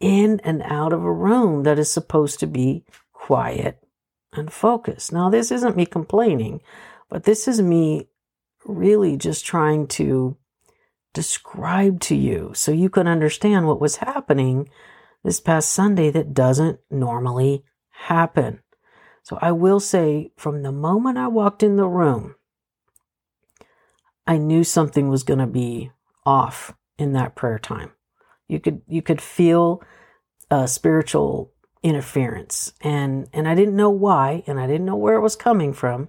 in 0.00 0.40
and 0.40 0.62
out 0.62 0.92
of 0.92 1.04
a 1.04 1.12
room 1.12 1.64
that 1.64 1.78
is 1.78 1.92
supposed 1.92 2.40
to 2.40 2.46
be 2.46 2.84
quiet 3.12 3.79
and 4.32 4.52
focus. 4.52 5.12
Now, 5.12 5.30
this 5.30 5.50
isn't 5.50 5.76
me 5.76 5.86
complaining, 5.86 6.60
but 7.08 7.24
this 7.24 7.48
is 7.48 7.60
me 7.60 8.08
really 8.64 9.16
just 9.16 9.44
trying 9.44 9.86
to 9.88 10.36
describe 11.12 12.00
to 12.00 12.14
you 12.14 12.52
so 12.54 12.70
you 12.70 12.88
can 12.88 13.08
understand 13.08 13.66
what 13.66 13.80
was 13.80 13.96
happening 13.96 14.68
this 15.24 15.40
past 15.40 15.70
Sunday 15.70 16.10
that 16.10 16.34
doesn't 16.34 16.78
normally 16.90 17.64
happen. 17.90 18.60
So 19.22 19.38
I 19.40 19.52
will 19.52 19.80
say 19.80 20.32
from 20.36 20.62
the 20.62 20.72
moment 20.72 21.18
I 21.18 21.28
walked 21.28 21.62
in 21.62 21.76
the 21.76 21.88
room, 21.88 22.36
I 24.26 24.38
knew 24.38 24.64
something 24.64 25.08
was 25.08 25.24
going 25.24 25.40
to 25.40 25.46
be 25.46 25.90
off 26.24 26.74
in 26.98 27.12
that 27.14 27.34
prayer 27.34 27.58
time. 27.58 27.92
You 28.48 28.60
could 28.60 28.82
you 28.88 29.02
could 29.02 29.20
feel 29.20 29.82
a 30.50 30.66
spiritual 30.66 31.52
interference 31.82 32.72
and 32.82 33.26
and 33.32 33.48
I 33.48 33.54
didn't 33.54 33.76
know 33.76 33.90
why 33.90 34.42
and 34.46 34.60
I 34.60 34.66
didn't 34.66 34.84
know 34.84 34.96
where 34.96 35.14
it 35.14 35.22
was 35.22 35.36
coming 35.36 35.72
from. 35.72 36.08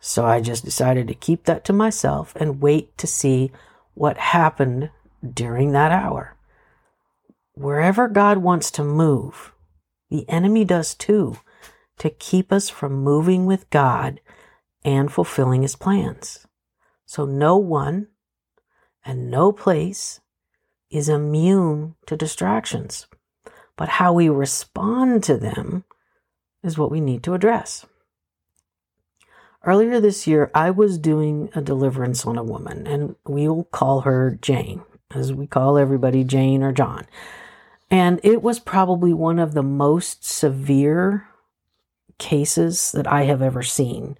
So 0.00 0.24
I 0.24 0.40
just 0.40 0.64
decided 0.64 1.06
to 1.08 1.14
keep 1.14 1.44
that 1.44 1.64
to 1.66 1.72
myself 1.72 2.34
and 2.36 2.60
wait 2.60 2.96
to 2.98 3.06
see 3.06 3.52
what 3.94 4.16
happened 4.18 4.90
during 5.22 5.72
that 5.72 5.92
hour. 5.92 6.36
Wherever 7.54 8.08
God 8.08 8.38
wants 8.38 8.70
to 8.72 8.84
move, 8.84 9.52
the 10.10 10.28
enemy 10.28 10.64
does 10.64 10.94
too, 10.94 11.38
to 11.98 12.10
keep 12.10 12.52
us 12.52 12.68
from 12.68 12.94
moving 12.94 13.46
with 13.46 13.70
God 13.70 14.20
and 14.84 15.12
fulfilling 15.12 15.62
his 15.62 15.76
plans. 15.76 16.46
So 17.06 17.24
no 17.24 17.56
one 17.56 18.08
and 19.04 19.30
no 19.30 19.52
place 19.52 20.20
is 20.90 21.08
immune 21.08 21.94
to 22.06 22.16
distractions, 22.16 23.06
but 23.76 23.88
how 23.88 24.12
we 24.12 24.28
respond 24.28 25.24
to 25.24 25.36
them 25.36 25.84
is 26.62 26.78
what 26.78 26.90
we 26.90 27.00
need 27.00 27.22
to 27.24 27.34
address. 27.34 27.86
Earlier 29.64 30.00
this 30.00 30.26
year, 30.26 30.50
I 30.54 30.70
was 30.70 30.98
doing 30.98 31.48
a 31.54 31.60
deliverance 31.60 32.26
on 32.26 32.36
a 32.36 32.42
woman, 32.42 32.86
and 32.86 33.14
we 33.26 33.48
will 33.48 33.64
call 33.64 34.00
her 34.00 34.38
Jane, 34.42 34.82
as 35.14 35.32
we 35.32 35.46
call 35.46 35.78
everybody 35.78 36.24
Jane 36.24 36.62
or 36.62 36.72
John. 36.72 37.06
And 37.90 38.20
it 38.24 38.42
was 38.42 38.58
probably 38.58 39.12
one 39.12 39.38
of 39.38 39.54
the 39.54 39.62
most 39.62 40.24
severe 40.24 41.28
cases 42.18 42.90
that 42.92 43.06
I 43.06 43.24
have 43.24 43.42
ever 43.42 43.62
seen. 43.62 44.16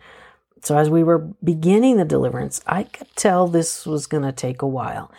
So, 0.62 0.78
as 0.78 0.88
we 0.88 1.02
were 1.02 1.30
beginning 1.42 1.96
the 1.96 2.04
deliverance, 2.04 2.60
I 2.66 2.84
could 2.84 3.08
tell 3.16 3.48
this 3.48 3.84
was 3.84 4.06
going 4.06 4.22
to 4.22 4.32
take 4.32 4.62
a 4.62 4.66
while 4.66 5.10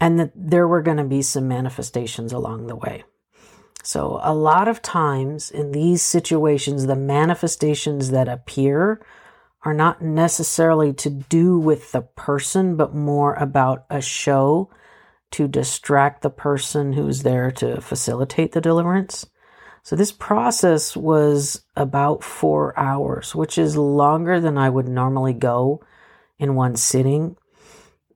and 0.00 0.18
that 0.18 0.32
there 0.34 0.66
were 0.66 0.82
going 0.82 0.96
to 0.96 1.04
be 1.04 1.22
some 1.22 1.46
manifestations 1.46 2.32
along 2.32 2.66
the 2.66 2.76
way. 2.76 3.04
So, 3.82 4.20
a 4.22 4.34
lot 4.34 4.68
of 4.68 4.82
times 4.82 5.50
in 5.50 5.72
these 5.72 6.02
situations, 6.02 6.86
the 6.86 6.96
manifestations 6.96 8.10
that 8.10 8.28
appear 8.28 9.00
are 9.64 9.74
not 9.74 10.02
necessarily 10.02 10.92
to 10.94 11.10
do 11.10 11.58
with 11.58 11.92
the 11.92 12.02
person, 12.02 12.76
but 12.76 12.94
more 12.94 13.34
about 13.34 13.84
a 13.88 14.00
show 14.00 14.70
to 15.30 15.48
distract 15.48 16.22
the 16.22 16.30
person 16.30 16.92
who's 16.92 17.22
there 17.22 17.50
to 17.52 17.80
facilitate 17.80 18.52
the 18.52 18.60
deliverance. 18.60 19.26
So 19.82 19.96
this 19.96 20.12
process 20.12 20.96
was 20.96 21.62
about 21.76 22.22
four 22.22 22.78
hours, 22.78 23.34
which 23.34 23.58
is 23.58 23.76
longer 23.76 24.40
than 24.40 24.58
I 24.58 24.68
would 24.68 24.88
normally 24.88 25.32
go 25.32 25.82
in 26.38 26.54
one 26.54 26.76
sitting. 26.76 27.36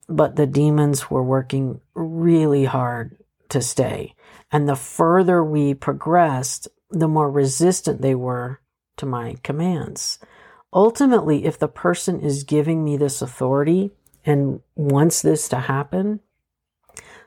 But 0.08 0.36
the 0.36 0.46
demons 0.46 1.10
were 1.10 1.22
working 1.22 1.80
really 1.94 2.64
hard 2.64 3.16
to 3.50 3.62
stay. 3.62 4.14
And 4.52 4.68
the 4.68 4.76
further 4.76 5.42
we 5.42 5.74
progressed, 5.74 6.68
the 6.90 7.08
more 7.08 7.30
resistant 7.30 8.02
they 8.02 8.14
were 8.14 8.60
to 8.98 9.06
my 9.06 9.36
commands 9.42 10.18
ultimately, 10.72 11.44
if 11.44 11.58
the 11.58 11.68
person 11.68 12.20
is 12.20 12.44
giving 12.44 12.84
me 12.84 12.96
this 12.96 13.20
authority 13.20 13.90
and 14.24 14.60
wants 14.74 15.22
this 15.22 15.48
to 15.48 15.58
happen, 15.60 16.20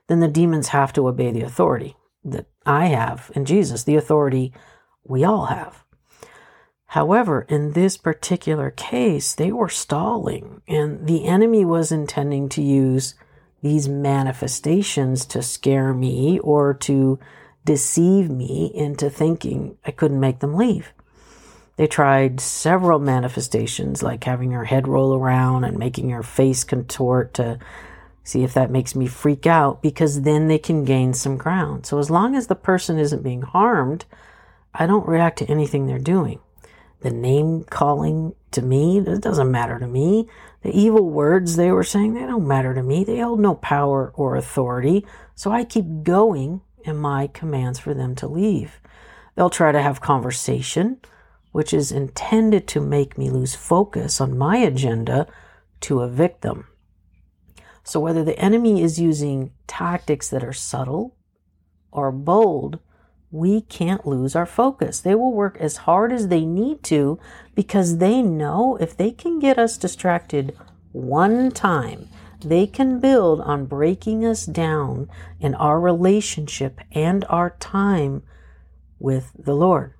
then 0.07 0.19
the 0.19 0.27
demons 0.27 0.69
have 0.69 0.93
to 0.93 1.07
obey 1.07 1.31
the 1.31 1.41
authority 1.41 1.95
that 2.23 2.47
I 2.65 2.87
have 2.87 3.31
in 3.35 3.45
Jesus, 3.45 3.83
the 3.83 3.95
authority 3.95 4.53
we 5.03 5.23
all 5.23 5.45
have. 5.45 5.83
However, 6.87 7.45
in 7.49 7.73
this 7.73 7.97
particular 7.97 8.71
case, 8.71 9.35
they 9.35 9.51
were 9.51 9.69
stalling, 9.69 10.61
and 10.67 11.07
the 11.07 11.25
enemy 11.25 11.65
was 11.65 11.91
intending 11.91 12.47
to 12.49 12.61
use 12.61 13.15
these 13.61 13.87
manifestations 13.87 15.25
to 15.27 15.41
scare 15.41 15.93
me 15.93 16.39
or 16.39 16.73
to 16.73 17.19
deceive 17.65 18.29
me 18.29 18.71
into 18.73 19.09
thinking 19.09 19.77
I 19.85 19.91
couldn't 19.91 20.19
make 20.19 20.39
them 20.39 20.55
leave. 20.55 20.93
They 21.77 21.87
tried 21.87 22.39
several 22.39 22.99
manifestations, 22.99 24.01
like 24.01 24.23
having 24.23 24.51
her 24.51 24.63
head 24.63 24.87
roll 24.87 25.13
around 25.13 25.65
and 25.65 25.77
making 25.77 26.09
her 26.09 26.23
face 26.23 26.63
contort 26.63 27.33
to 27.33 27.59
see 28.23 28.43
if 28.43 28.53
that 28.53 28.71
makes 28.71 28.95
me 28.95 29.07
freak 29.07 29.45
out, 29.45 29.81
because 29.81 30.21
then 30.21 30.47
they 30.47 30.57
can 30.57 30.85
gain 30.85 31.13
some 31.13 31.37
ground. 31.37 31.85
So, 31.85 31.99
as 31.99 32.09
long 32.09 32.35
as 32.35 32.47
the 32.47 32.55
person 32.55 32.97
isn't 32.97 33.23
being 33.23 33.41
harmed, 33.41 34.05
I 34.73 34.87
don't 34.87 35.07
react 35.07 35.39
to 35.39 35.45
anything 35.45 35.85
they're 35.85 35.99
doing. 35.99 36.39
The 37.01 37.11
name 37.11 37.65
calling 37.65 38.33
to 38.51 38.61
me, 38.61 38.99
it 38.99 39.21
doesn't 39.21 39.51
matter 39.51 39.77
to 39.77 39.87
me. 39.87 40.27
The 40.65 40.75
evil 40.75 41.07
words 41.07 41.57
they 41.57 41.71
were 41.71 41.83
saying, 41.83 42.15
they 42.15 42.25
don't 42.25 42.47
matter 42.47 42.73
to 42.73 42.81
me. 42.81 43.03
They 43.03 43.19
hold 43.19 43.39
no 43.39 43.53
power 43.53 44.11
or 44.15 44.35
authority. 44.35 45.05
So 45.35 45.51
I 45.51 45.63
keep 45.63 46.01
going 46.01 46.61
in 46.83 46.97
my 46.97 47.27
commands 47.27 47.77
for 47.77 47.93
them 47.93 48.15
to 48.15 48.27
leave. 48.27 48.81
They'll 49.35 49.51
try 49.51 49.71
to 49.71 49.81
have 49.83 50.01
conversation 50.01 50.97
which 51.51 51.71
is 51.71 51.91
intended 51.91 52.67
to 52.69 52.81
make 52.81 53.15
me 53.15 53.29
lose 53.29 53.53
focus 53.53 54.19
on 54.19 54.39
my 54.39 54.57
agenda 54.57 55.27
to 55.81 56.01
evict 56.01 56.41
them. 56.41 56.65
So, 57.83 57.99
whether 57.99 58.23
the 58.23 58.39
enemy 58.39 58.81
is 58.81 58.99
using 58.99 59.51
tactics 59.67 60.29
that 60.29 60.43
are 60.43 60.51
subtle 60.51 61.15
or 61.91 62.11
bold, 62.11 62.79
we 63.31 63.61
can't 63.61 64.07
lose 64.07 64.35
our 64.35 64.45
focus. 64.45 64.99
They 64.99 65.15
will 65.15 65.33
work 65.33 65.57
as 65.59 65.77
hard 65.77 66.11
as 66.13 66.27
they 66.27 66.45
need 66.45 66.83
to 66.83 67.19
because 67.53 67.97
they 67.97 68.21
know 68.21 68.77
if 68.77 68.95
they 68.95 69.11
can 69.11 69.39
get 69.39 69.57
us 69.57 69.77
distracted 69.77 70.55
one 70.91 71.51
time, 71.51 72.07
they 72.39 72.67
can 72.67 72.99
build 72.99 73.41
on 73.41 73.65
breaking 73.65 74.25
us 74.25 74.45
down 74.45 75.09
in 75.39 75.55
our 75.55 75.79
relationship 75.79 76.79
and 76.91 77.25
our 77.27 77.57
time 77.59 78.23
with 78.99 79.31
the 79.37 79.55
Lord. 79.55 79.93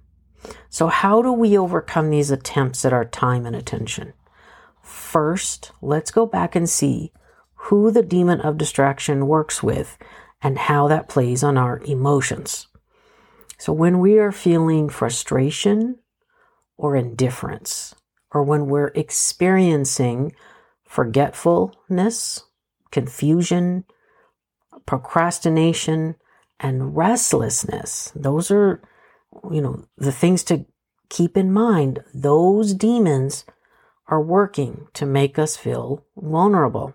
So, 0.69 0.87
how 0.87 1.21
do 1.21 1.31
we 1.31 1.57
overcome 1.57 2.09
these 2.09 2.31
attempts 2.31 2.85
at 2.85 2.93
our 2.93 3.05
time 3.05 3.45
and 3.45 3.55
attention? 3.55 4.13
First, 4.81 5.71
let's 5.81 6.11
go 6.11 6.25
back 6.25 6.55
and 6.55 6.69
see 6.69 7.11
who 7.55 7.89
the 7.89 8.03
demon 8.03 8.39
of 8.41 8.57
distraction 8.57 9.27
works 9.27 9.63
with 9.63 9.97
and 10.41 10.57
how 10.57 10.87
that 10.87 11.09
plays 11.09 11.43
on 11.43 11.57
our 11.57 11.79
emotions. 11.79 12.67
So, 13.57 13.73
when 13.73 13.99
we 13.99 14.17
are 14.19 14.31
feeling 14.31 14.89
frustration 14.89 15.99
or 16.77 16.95
indifference, 16.95 17.95
or 18.31 18.43
when 18.43 18.67
we're 18.67 18.91
experiencing 18.95 20.33
forgetfulness, 20.83 22.43
confusion, 22.91 23.85
procrastination, 24.85 26.15
and 26.59 26.95
restlessness, 26.95 28.11
those 28.15 28.51
are 28.51 28.81
you 29.51 29.61
know, 29.61 29.85
the 29.97 30.11
things 30.11 30.43
to 30.45 30.65
keep 31.09 31.37
in 31.37 31.51
mind, 31.51 32.03
those 32.13 32.73
demons 32.73 33.45
are 34.07 34.21
working 34.21 34.87
to 34.93 35.05
make 35.05 35.39
us 35.39 35.57
feel 35.57 36.05
vulnerable. 36.15 36.93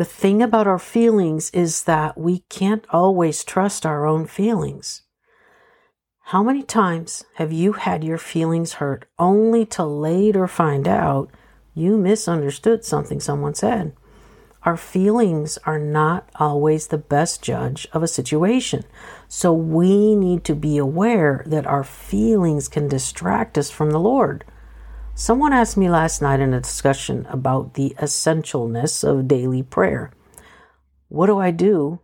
The 0.00 0.06
thing 0.06 0.40
about 0.40 0.66
our 0.66 0.78
feelings 0.78 1.50
is 1.50 1.84
that 1.84 2.16
we 2.16 2.38
can't 2.48 2.86
always 2.88 3.44
trust 3.44 3.84
our 3.84 4.06
own 4.06 4.24
feelings. 4.24 5.02
How 6.32 6.42
many 6.42 6.62
times 6.62 7.24
have 7.34 7.52
you 7.52 7.74
had 7.74 8.02
your 8.02 8.16
feelings 8.16 8.80
hurt 8.80 9.04
only 9.18 9.66
to 9.66 9.84
later 9.84 10.46
find 10.46 10.88
out 10.88 11.30
you 11.74 11.98
misunderstood 11.98 12.82
something 12.82 13.20
someone 13.20 13.52
said? 13.52 13.92
Our 14.62 14.78
feelings 14.78 15.58
are 15.66 15.78
not 15.78 16.30
always 16.36 16.86
the 16.86 16.96
best 16.96 17.42
judge 17.42 17.86
of 17.92 18.02
a 18.02 18.08
situation. 18.08 18.84
So 19.28 19.52
we 19.52 20.14
need 20.14 20.44
to 20.44 20.54
be 20.54 20.78
aware 20.78 21.44
that 21.44 21.66
our 21.66 21.84
feelings 21.84 22.68
can 22.68 22.88
distract 22.88 23.58
us 23.58 23.70
from 23.70 23.90
the 23.90 24.00
Lord. 24.00 24.46
Someone 25.20 25.52
asked 25.52 25.76
me 25.76 25.90
last 25.90 26.22
night 26.22 26.40
in 26.40 26.54
a 26.54 26.62
discussion 26.62 27.26
about 27.28 27.74
the 27.74 27.94
essentialness 27.98 29.06
of 29.06 29.28
daily 29.28 29.62
prayer. 29.62 30.12
What 31.08 31.26
do 31.26 31.38
I 31.38 31.50
do 31.50 32.00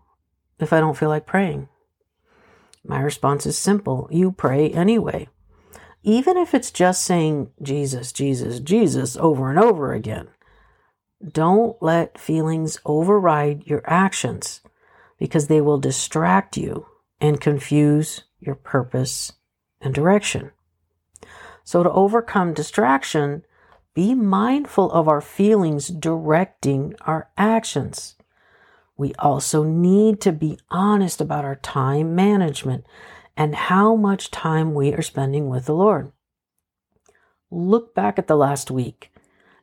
if 0.59 0.71
I 0.71 0.81
don't 0.81 0.99
feel 0.99 1.09
like 1.09 1.25
praying? 1.25 1.71
My 2.85 3.01
response 3.01 3.47
is 3.47 3.57
simple 3.57 4.07
you 4.13 4.33
pray 4.33 4.69
anyway. 4.69 5.31
Even 6.03 6.37
if 6.37 6.53
it's 6.53 6.71
just 6.71 7.07
saying 7.07 7.49
Jesus, 7.63 8.13
Jesus, 8.13 8.61
Jesus 8.61 9.17
over 9.17 9.49
and 9.49 9.59
over 9.59 9.95
again. 9.95 10.29
Don't 11.27 11.83
let 11.83 12.21
feelings 12.21 12.79
override 12.85 13.67
your 13.67 13.81
actions 13.87 14.61
because 15.19 15.47
they 15.47 15.63
will 15.63 15.79
distract 15.79 16.59
you 16.59 16.85
and 17.19 17.41
confuse 17.41 18.25
your 18.41 18.57
purpose 18.57 19.33
and 19.81 19.95
direction. 19.95 20.51
So, 21.67 21.83
to 21.83 21.91
overcome 21.91 22.55
distraction, 22.55 23.45
be 23.93 24.15
mindful 24.15 24.89
of 24.93 25.09
our 25.09 25.21
feelings 25.21 25.89
directing 25.89 26.95
our 27.01 27.29
actions. 27.37 28.15
We 28.97 29.15
also 29.19 29.65
need 29.65 30.21
to 30.21 30.31
be 30.31 30.61
honest 30.71 31.21
about 31.21 31.45
our 31.45 31.57
time 31.57 32.15
management 32.15 32.87
and 33.37 33.57
how 33.57 33.97
much 33.97 34.31
time 34.31 34.75
we 34.75 34.95
are 34.95 35.03
spending 35.03 35.49
with 35.49 35.67
the 35.67 35.75
Lord. 35.75 36.13
Look 37.51 37.97
back 37.97 38.17
at 38.17 38.29
the 38.29 38.37
last 38.37 38.71
week 38.71 39.11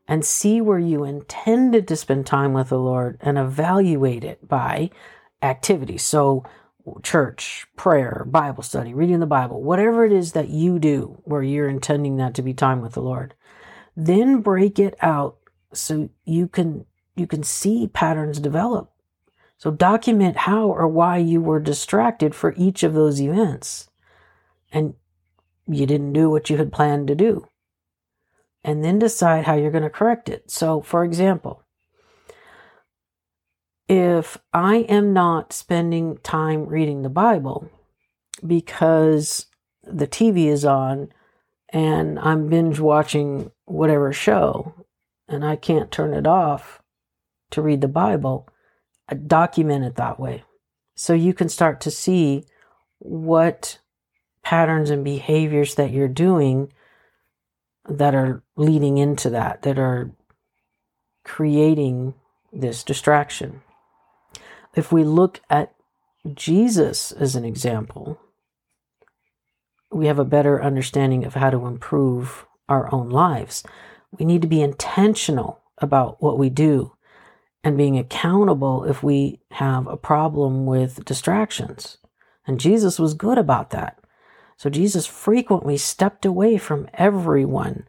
and 0.06 0.26
see 0.26 0.60
where 0.60 0.80
you 0.80 1.06
intended 1.06 1.88
to 1.88 1.96
spend 1.96 2.26
time 2.26 2.52
with 2.52 2.68
the 2.68 2.80
Lord 2.80 3.18
and 3.22 3.38
evaluate 3.38 4.26
it 4.26 4.46
by 4.46 4.90
activity. 5.42 5.98
So, 5.98 6.44
church, 7.02 7.66
prayer, 7.76 8.26
Bible 8.28 8.64
study, 8.64 8.94
reading 8.94 9.20
the 9.20 9.26
Bible, 9.26 9.62
whatever 9.62 10.06
it 10.06 10.12
is 10.12 10.34
that 10.34 10.50
you 10.50 10.80
do 10.80 11.22
where 11.24 11.44
you're 11.44 11.70
intending 11.70 12.18
that 12.18 12.34
to 12.36 12.42
be 12.42 12.54
time 12.54 12.82
with 12.82 12.94
the 12.94 13.02
Lord. 13.02 13.34
Then 13.96 14.42
break 14.42 14.80
it 14.80 14.96
out 15.02 15.38
so 15.74 16.10
you 16.26 16.48
can 16.48 16.86
you 17.16 17.28
can 17.28 17.44
see 17.44 17.88
patterns 17.88 18.40
develop. 18.40 18.92
So 19.58 19.72
document 19.72 20.36
how 20.36 20.68
or 20.68 20.88
why 20.88 21.18
you 21.18 21.42
were 21.42 21.60
distracted 21.60 22.34
for 22.34 22.54
each 22.58 22.84
of 22.84 22.94
those 22.94 23.22
events. 23.22 23.90
And 24.72 24.96
you 25.68 25.86
didn't 25.86 26.14
do 26.14 26.30
what 26.30 26.50
you 26.50 26.58
had 26.58 26.74
planned 26.74 27.08
to 27.08 27.16
do 27.16 27.48
and 28.64 28.84
then 28.84 29.00
decide 29.00 29.46
how 29.46 29.56
you're 29.56 29.72
going 29.72 29.84
to 29.84 29.90
correct 29.90 30.30
it. 30.30 30.50
So, 30.50 30.82
for 30.82 31.04
example, 31.04 31.63
if 33.94 34.40
I 34.52 34.78
am 34.90 35.14
not 35.14 35.54
spending 35.54 36.18
time 36.24 36.66
reading 36.66 37.04
the 37.04 37.10
Bible 37.10 37.70
because 38.44 39.46
the 39.84 40.08
TV 40.08 40.48
is 40.48 40.66
on 40.66 41.10
and 41.70 42.18
I'm 42.18 42.48
binge 42.48 42.80
watching 42.80 43.52
whatever 43.66 44.12
show 44.12 44.74
and 45.28 45.46
I 45.46 45.58
can't 45.58 45.92
turn 45.92 46.16
it 46.16 46.26
off 46.26 46.82
to 47.52 47.62
read 47.62 47.82
the 47.82 47.88
Bible, 47.88 48.50
I 49.08 49.14
document 49.14 49.86
it 49.86 49.96
that 49.98 50.20
way. 50.20 50.44
So 50.96 51.14
you 51.14 51.36
can 51.36 51.48
start 51.48 51.80
to 51.82 51.92
see 51.92 52.46
what 52.98 53.78
patterns 54.42 54.90
and 54.90 55.04
behaviors 55.04 55.76
that 55.76 55.92
you're 55.92 56.08
doing 56.08 56.74
that 57.88 58.16
are 58.16 58.42
leading 58.56 58.98
into 58.98 59.30
that, 59.30 59.62
that 59.62 59.78
are 59.78 60.10
creating 61.24 62.16
this 62.52 62.84
distraction. 62.84 63.62
If 64.76 64.92
we 64.92 65.04
look 65.04 65.42
at 65.50 65.74
Jesus 66.34 67.12
as 67.12 67.36
an 67.36 67.46
example, 67.46 68.20
we 69.92 70.08
have 70.08 70.20
a 70.20 70.26
better 70.26 70.64
understanding 70.64 71.24
of 71.26 71.36
how 71.36 71.50
to 71.50 71.66
improve 71.66 72.46
our 72.68 72.94
own 72.94 73.10
lives. 73.10 73.64
We 74.12 74.26
need 74.26 74.42
to 74.42 74.48
be 74.48 74.62
intentional 74.62 75.62
about 75.78 76.22
what 76.22 76.40
we 76.40 76.50
do 76.50 76.94
and 77.64 77.78
being 77.78 77.98
accountable 77.98 78.84
if 78.84 79.04
we 79.04 79.40
have 79.52 79.88
a 79.88 79.98
problem 79.98 80.66
with 80.66 81.06
distractions. 81.06 81.98
And 82.46 82.60
Jesus 82.60 83.00
was 83.00 83.14
good 83.14 83.38
about 83.38 83.70
that. 83.70 84.00
So 84.58 84.70
Jesus 84.70 85.06
frequently 85.06 85.78
stepped 85.78 86.26
away 86.26 86.58
from 86.58 86.90
everyone 86.94 87.88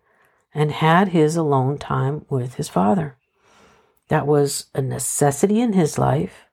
and 0.54 0.70
had 0.70 1.08
his 1.08 1.36
alone 1.36 1.78
time 1.78 2.24
with 2.28 2.54
his 2.54 2.68
Father. 2.68 3.16
That 4.08 4.26
was 4.26 4.66
a 4.74 4.82
necessity 4.82 5.60
in 5.60 5.72
his 5.72 5.98
life. 5.98 6.44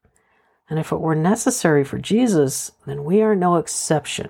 And 0.71 0.79
if 0.79 0.93
it 0.93 1.01
were 1.01 1.15
necessary 1.15 1.83
for 1.83 1.97
Jesus, 1.97 2.71
then 2.87 3.03
we 3.03 3.21
are 3.21 3.35
no 3.35 3.57
exception. 3.57 4.29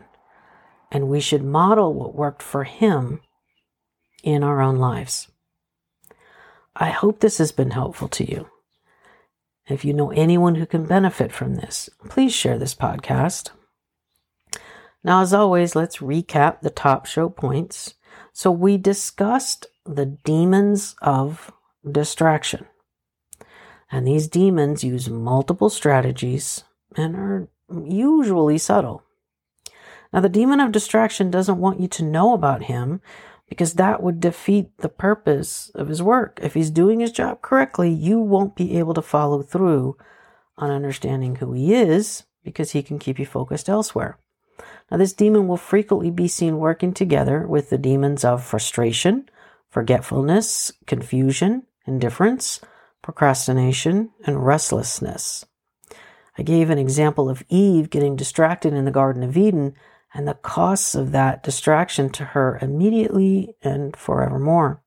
And 0.91 1.07
we 1.07 1.19
should 1.19 1.43
model 1.43 1.93
what 1.93 2.15
worked 2.15 2.41
for 2.41 2.63
him 2.63 3.21
in 4.23 4.43
our 4.43 4.59
own 4.59 4.77
lives. 4.77 5.27
I 6.75 6.89
hope 6.89 7.19
this 7.19 7.37
has 7.37 7.51
been 7.51 7.69
helpful 7.69 8.07
to 8.07 8.27
you. 8.27 8.49
If 9.67 9.85
you 9.85 9.93
know 9.93 10.09
anyone 10.09 10.55
who 10.55 10.65
can 10.65 10.87
benefit 10.87 11.31
from 11.31 11.57
this, 11.57 11.91
please 12.09 12.33
share 12.33 12.57
this 12.57 12.73
podcast. 12.73 13.51
Now, 15.03 15.21
as 15.21 15.35
always, 15.35 15.75
let's 15.75 15.97
recap 15.97 16.61
the 16.61 16.71
top 16.71 17.05
show 17.05 17.29
points. 17.29 17.93
So, 18.33 18.49
we 18.49 18.77
discussed 18.77 19.67
the 19.85 20.07
demons 20.07 20.95
of 21.03 21.51
distraction. 21.89 22.65
And 23.91 24.07
these 24.07 24.27
demons 24.27 24.83
use 24.83 25.09
multiple 25.09 25.69
strategies 25.69 26.63
and 26.95 27.15
are 27.15 27.47
usually 27.69 28.57
subtle. 28.57 29.03
Now, 30.13 30.21
the 30.21 30.29
demon 30.29 30.59
of 30.59 30.71
distraction 30.71 31.31
doesn't 31.31 31.59
want 31.59 31.79
you 31.79 31.87
to 31.89 32.03
know 32.03 32.33
about 32.33 32.63
him 32.63 33.01
because 33.47 33.73
that 33.73 34.01
would 34.01 34.19
defeat 34.19 34.77
the 34.77 34.89
purpose 34.89 35.71
of 35.75 35.89
his 35.89 36.01
work. 36.01 36.39
If 36.41 36.53
he's 36.53 36.69
doing 36.69 36.99
his 37.01 37.11
job 37.11 37.41
correctly, 37.41 37.89
you 37.89 38.19
won't 38.19 38.55
be 38.55 38.77
able 38.77 38.93
to 38.93 39.01
follow 39.01 39.41
through 39.41 39.97
on 40.57 40.71
understanding 40.71 41.35
who 41.35 41.53
he 41.53 41.73
is 41.73 42.23
because 42.43 42.71
he 42.71 42.83
can 42.83 42.99
keep 42.99 43.19
you 43.19 43.25
focused 43.25 43.69
elsewhere. 43.69 44.17
Now, 44.89 44.97
this 44.97 45.13
demon 45.13 45.47
will 45.47 45.57
frequently 45.57 46.11
be 46.11 46.27
seen 46.27 46.59
working 46.59 46.93
together 46.93 47.45
with 47.47 47.69
the 47.69 47.77
demons 47.77 48.23
of 48.23 48.43
frustration, 48.43 49.29
forgetfulness, 49.69 50.71
confusion, 50.85 51.63
indifference, 51.85 52.61
procrastination, 53.01 54.11
and 54.25 54.45
restlessness. 54.45 55.45
I 56.37 56.43
gave 56.43 56.69
an 56.69 56.77
example 56.77 57.29
of 57.29 57.43
Eve 57.49 57.89
getting 57.89 58.15
distracted 58.15 58.73
in 58.73 58.85
the 58.85 58.91
Garden 58.91 59.23
of 59.23 59.37
Eden 59.37 59.75
and 60.13 60.27
the 60.27 60.33
costs 60.33 60.95
of 60.95 61.11
that 61.11 61.43
distraction 61.43 62.09
to 62.11 62.25
her 62.25 62.59
immediately 62.61 63.55
and 63.61 63.95
forevermore. 63.95 64.81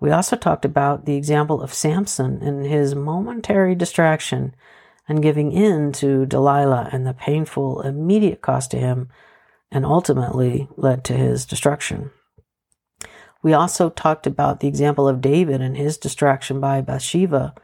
We 0.00 0.10
also 0.10 0.36
talked 0.36 0.64
about 0.64 1.06
the 1.06 1.16
example 1.16 1.62
of 1.62 1.72
Samson 1.72 2.42
and 2.42 2.66
his 2.66 2.94
momentary 2.94 3.74
distraction 3.74 4.54
and 5.08 5.22
giving 5.22 5.52
in 5.52 5.92
to 5.92 6.26
Delilah 6.26 6.90
and 6.92 7.06
the 7.06 7.14
painful 7.14 7.82
immediate 7.82 8.42
cost 8.42 8.70
to 8.72 8.78
him 8.78 9.08
and 9.70 9.84
ultimately 9.84 10.68
led 10.76 11.04
to 11.04 11.14
his 11.14 11.46
destruction. 11.46 12.10
We 13.44 13.52
also 13.52 13.90
talked 13.90 14.26
about 14.26 14.60
the 14.60 14.68
example 14.68 15.06
of 15.06 15.20
David 15.20 15.60
and 15.60 15.76
his 15.76 15.98
distraction 15.98 16.60
by 16.60 16.80
Bathsheba 16.80 17.54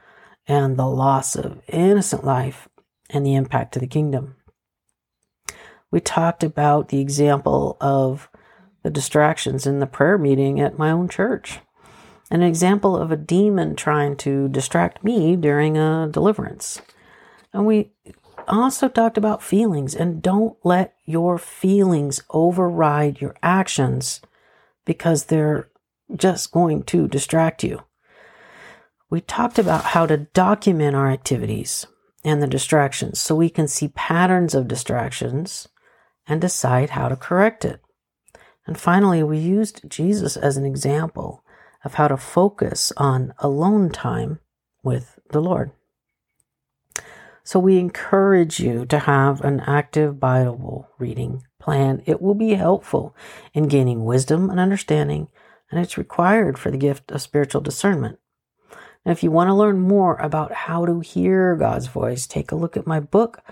and 0.46 0.76
the 0.76 0.86
loss 0.86 1.34
of 1.34 1.62
innocent 1.68 2.22
life 2.22 2.68
and 3.08 3.24
the 3.24 3.34
impact 3.34 3.72
to 3.72 3.78
the 3.78 3.86
kingdom. 3.86 4.36
We 5.90 6.00
talked 6.00 6.44
about 6.44 6.90
the 6.90 7.00
example 7.00 7.78
of 7.80 8.28
the 8.82 8.90
distractions 8.90 9.66
in 9.66 9.78
the 9.80 9.86
prayer 9.86 10.18
meeting 10.18 10.60
at 10.60 10.78
my 10.78 10.90
own 10.90 11.08
church. 11.08 11.60
An 12.30 12.42
example 12.42 12.94
of 12.94 13.10
a 13.10 13.16
demon 13.16 13.74
trying 13.74 14.16
to 14.18 14.48
distract 14.48 15.02
me 15.02 15.34
during 15.34 15.78
a 15.78 16.08
deliverance. 16.10 16.82
And 17.54 17.64
we 17.64 17.92
also 18.46 18.86
talked 18.86 19.16
about 19.16 19.42
feelings 19.42 19.94
and 19.94 20.20
don't 20.20 20.58
let 20.62 20.94
your 21.06 21.38
feelings 21.38 22.22
override 22.28 23.22
your 23.22 23.34
actions 23.42 24.20
because 24.84 25.24
they're 25.24 25.69
just 26.16 26.52
going 26.52 26.82
to 26.84 27.08
distract 27.08 27.62
you. 27.62 27.82
We 29.08 29.20
talked 29.20 29.58
about 29.58 29.86
how 29.86 30.06
to 30.06 30.16
document 30.16 30.94
our 30.94 31.10
activities 31.10 31.86
and 32.24 32.42
the 32.42 32.46
distractions 32.46 33.20
so 33.20 33.34
we 33.34 33.50
can 33.50 33.66
see 33.66 33.88
patterns 33.88 34.54
of 34.54 34.68
distractions 34.68 35.68
and 36.26 36.40
decide 36.40 36.90
how 36.90 37.08
to 37.08 37.16
correct 37.16 37.64
it. 37.64 37.80
And 38.66 38.78
finally, 38.78 39.22
we 39.22 39.38
used 39.38 39.88
Jesus 39.88 40.36
as 40.36 40.56
an 40.56 40.64
example 40.64 41.42
of 41.84 41.94
how 41.94 42.08
to 42.08 42.16
focus 42.16 42.92
on 42.96 43.34
alone 43.38 43.90
time 43.90 44.38
with 44.82 45.18
the 45.30 45.40
Lord. 45.40 45.72
So 47.42 47.58
we 47.58 47.78
encourage 47.78 48.60
you 48.60 48.84
to 48.86 48.98
have 49.00 49.40
an 49.40 49.60
active 49.60 50.20
Bible 50.20 50.88
reading 50.98 51.42
plan. 51.58 52.02
It 52.06 52.22
will 52.22 52.34
be 52.34 52.54
helpful 52.54 53.16
in 53.54 53.66
gaining 53.66 54.04
wisdom 54.04 54.50
and 54.50 54.60
understanding, 54.60 55.28
and 55.70 55.80
it's 55.80 55.98
required 55.98 56.58
for 56.58 56.70
the 56.70 56.78
gift 56.78 57.10
of 57.10 57.22
spiritual 57.22 57.60
discernment. 57.60 58.18
And 59.04 59.12
if 59.12 59.22
you 59.22 59.30
want 59.30 59.48
to 59.48 59.54
learn 59.54 59.78
more 59.78 60.16
about 60.16 60.52
how 60.52 60.84
to 60.84 61.00
hear 61.00 61.56
God's 61.56 61.86
voice, 61.86 62.26
take 62.26 62.52
a 62.52 62.56
look 62.56 62.76
at 62.76 62.86
my 62.86 63.00
book, 63.00 63.42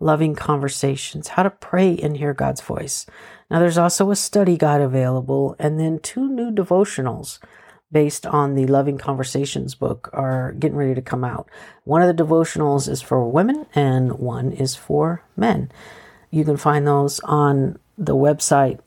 Loving 0.00 0.34
Conversations 0.34 1.28
How 1.28 1.42
to 1.44 1.50
Pray 1.50 1.96
and 1.96 2.16
Hear 2.16 2.34
God's 2.34 2.60
Voice. 2.60 3.06
Now, 3.50 3.60
there's 3.60 3.78
also 3.78 4.10
a 4.10 4.16
study 4.16 4.56
guide 4.56 4.80
available, 4.80 5.54
and 5.58 5.78
then 5.78 6.00
two 6.00 6.28
new 6.28 6.50
devotionals 6.50 7.38
based 7.92 8.26
on 8.26 8.54
the 8.54 8.66
Loving 8.66 8.98
Conversations 8.98 9.74
book 9.74 10.10
are 10.12 10.52
getting 10.52 10.76
ready 10.76 10.94
to 10.94 11.02
come 11.02 11.24
out. 11.24 11.48
One 11.84 12.02
of 12.02 12.14
the 12.14 12.24
devotionals 12.24 12.88
is 12.88 13.00
for 13.00 13.28
women 13.28 13.66
and 13.74 14.18
one 14.18 14.52
is 14.52 14.74
for 14.74 15.22
men. 15.36 15.70
You 16.30 16.44
can 16.44 16.56
find 16.56 16.86
those 16.86 17.20
on 17.20 17.78
the 17.96 18.16
website 18.16 18.80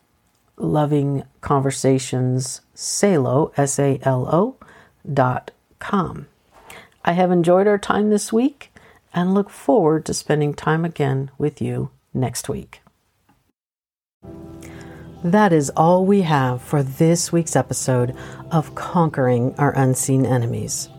Loving 0.59 1.23
Conversations 1.41 2.61
Salo, 2.73 3.51
S 3.57 3.79
A 3.79 3.99
L 4.03 4.27
O 4.31 4.55
dot 5.11 5.51
com. 5.79 6.27
I 7.03 7.13
have 7.13 7.31
enjoyed 7.31 7.65
our 7.65 7.77
time 7.77 8.09
this 8.09 8.31
week 8.31 8.71
and 9.13 9.33
look 9.33 9.49
forward 9.49 10.05
to 10.05 10.13
spending 10.13 10.53
time 10.53 10.85
again 10.85 11.31
with 11.37 11.61
you 11.61 11.89
next 12.13 12.49
week. 12.49 12.81
That 15.23 15.51
is 15.51 15.69
all 15.71 16.05
we 16.05 16.21
have 16.21 16.61
for 16.61 16.83
this 16.83 17.31
week's 17.31 17.55
episode 17.55 18.15
of 18.51 18.75
Conquering 18.75 19.55
Our 19.57 19.71
Unseen 19.71 20.25
Enemies. 20.25 20.89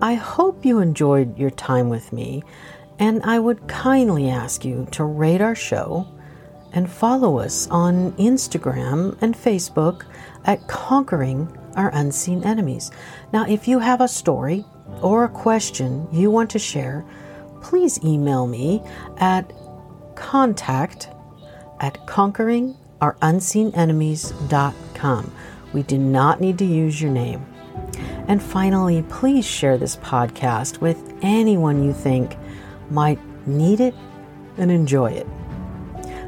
I 0.00 0.14
hope 0.14 0.64
you 0.64 0.80
enjoyed 0.80 1.38
your 1.38 1.50
time 1.50 1.88
with 1.88 2.12
me, 2.12 2.42
and 2.98 3.22
I 3.22 3.38
would 3.38 3.68
kindly 3.68 4.28
ask 4.28 4.64
you 4.64 4.86
to 4.92 5.04
rate 5.04 5.40
our 5.40 5.54
show 5.54 6.08
and 6.72 6.90
follow 6.90 7.38
us 7.38 7.68
on 7.70 8.12
Instagram 8.12 9.16
and 9.20 9.34
Facebook 9.34 10.04
at 10.44 10.66
Conquering 10.68 11.48
Our 11.76 11.90
Unseen 11.94 12.44
Enemies. 12.44 12.90
Now, 13.32 13.46
if 13.46 13.68
you 13.68 13.78
have 13.78 14.00
a 14.00 14.08
story 14.08 14.64
or 15.00 15.24
a 15.24 15.28
question 15.28 16.08
you 16.12 16.30
want 16.30 16.50
to 16.50 16.58
share, 16.58 17.04
please 17.62 18.02
email 18.04 18.46
me 18.46 18.82
at 19.18 19.52
contact 20.14 21.08
at 21.80 22.06
conquering 22.06 22.76
our 23.00 23.14
unseenenemies.com. 23.16 25.34
We 25.72 25.82
do 25.82 25.98
not 25.98 26.40
need 26.40 26.58
to 26.58 26.64
use 26.64 27.00
your 27.00 27.10
name. 27.10 27.44
And 28.28 28.40
finally, 28.42 29.02
please 29.08 29.44
share 29.44 29.78
this 29.78 29.96
podcast 29.96 30.80
with 30.80 31.12
anyone 31.22 31.84
you 31.84 31.92
think 31.92 32.36
might 32.90 33.18
need 33.46 33.80
it 33.80 33.94
and 34.58 34.70
enjoy 34.70 35.10
it. 35.10 35.26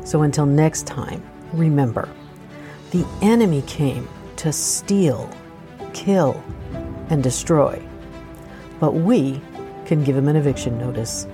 So 0.04 0.22
until 0.22 0.46
next 0.46 0.86
time, 0.86 1.22
remember 1.52 2.08
the 2.90 3.06
enemy 3.22 3.62
came 3.62 4.08
to 4.36 4.52
steal, 4.52 5.28
kill, 5.92 6.42
and 7.10 7.22
destroy, 7.22 7.82
but 8.78 8.94
we 8.94 9.40
can 9.86 10.04
give 10.04 10.16
him 10.16 10.28
an 10.28 10.36
eviction 10.36 10.78
notice 10.78 11.26